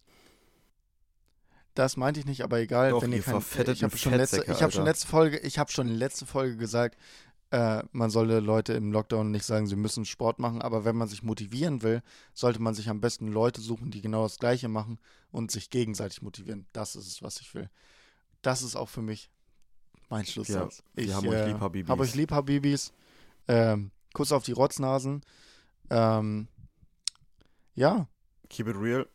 [1.74, 4.44] Das meinte ich nicht, aber egal, Doch, wenn ihr ihr kein, ich habe schon letzte,
[4.44, 6.96] ich habe schon letzte Folge, ich habe schon letzte Folge gesagt,
[7.50, 11.08] äh, man solle Leute im Lockdown nicht sagen, sie müssen Sport machen, aber wenn man
[11.08, 14.98] sich motivieren will, sollte man sich am besten Leute suchen, die genau das Gleiche machen
[15.32, 16.66] und sich gegenseitig motivieren.
[16.72, 17.68] Das ist es, was ich will.
[18.42, 19.30] Das ist auch für mich
[20.08, 20.82] mein Schlusssatz.
[20.94, 21.90] wir ich haben euch äh, lieb, Habibis.
[21.90, 22.92] Hab euch lieb, Habibis.
[23.48, 25.22] Ähm, Kuss auf die Rotznasen.
[25.90, 26.48] Ähm,
[27.74, 28.08] ja,
[28.48, 29.06] Keep it real.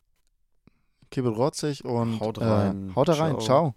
[1.12, 2.94] kibbel rotzig und Haut äh, rein.
[2.96, 3.40] haut da rein.
[3.40, 3.42] Ciao.
[3.42, 3.76] Ciao.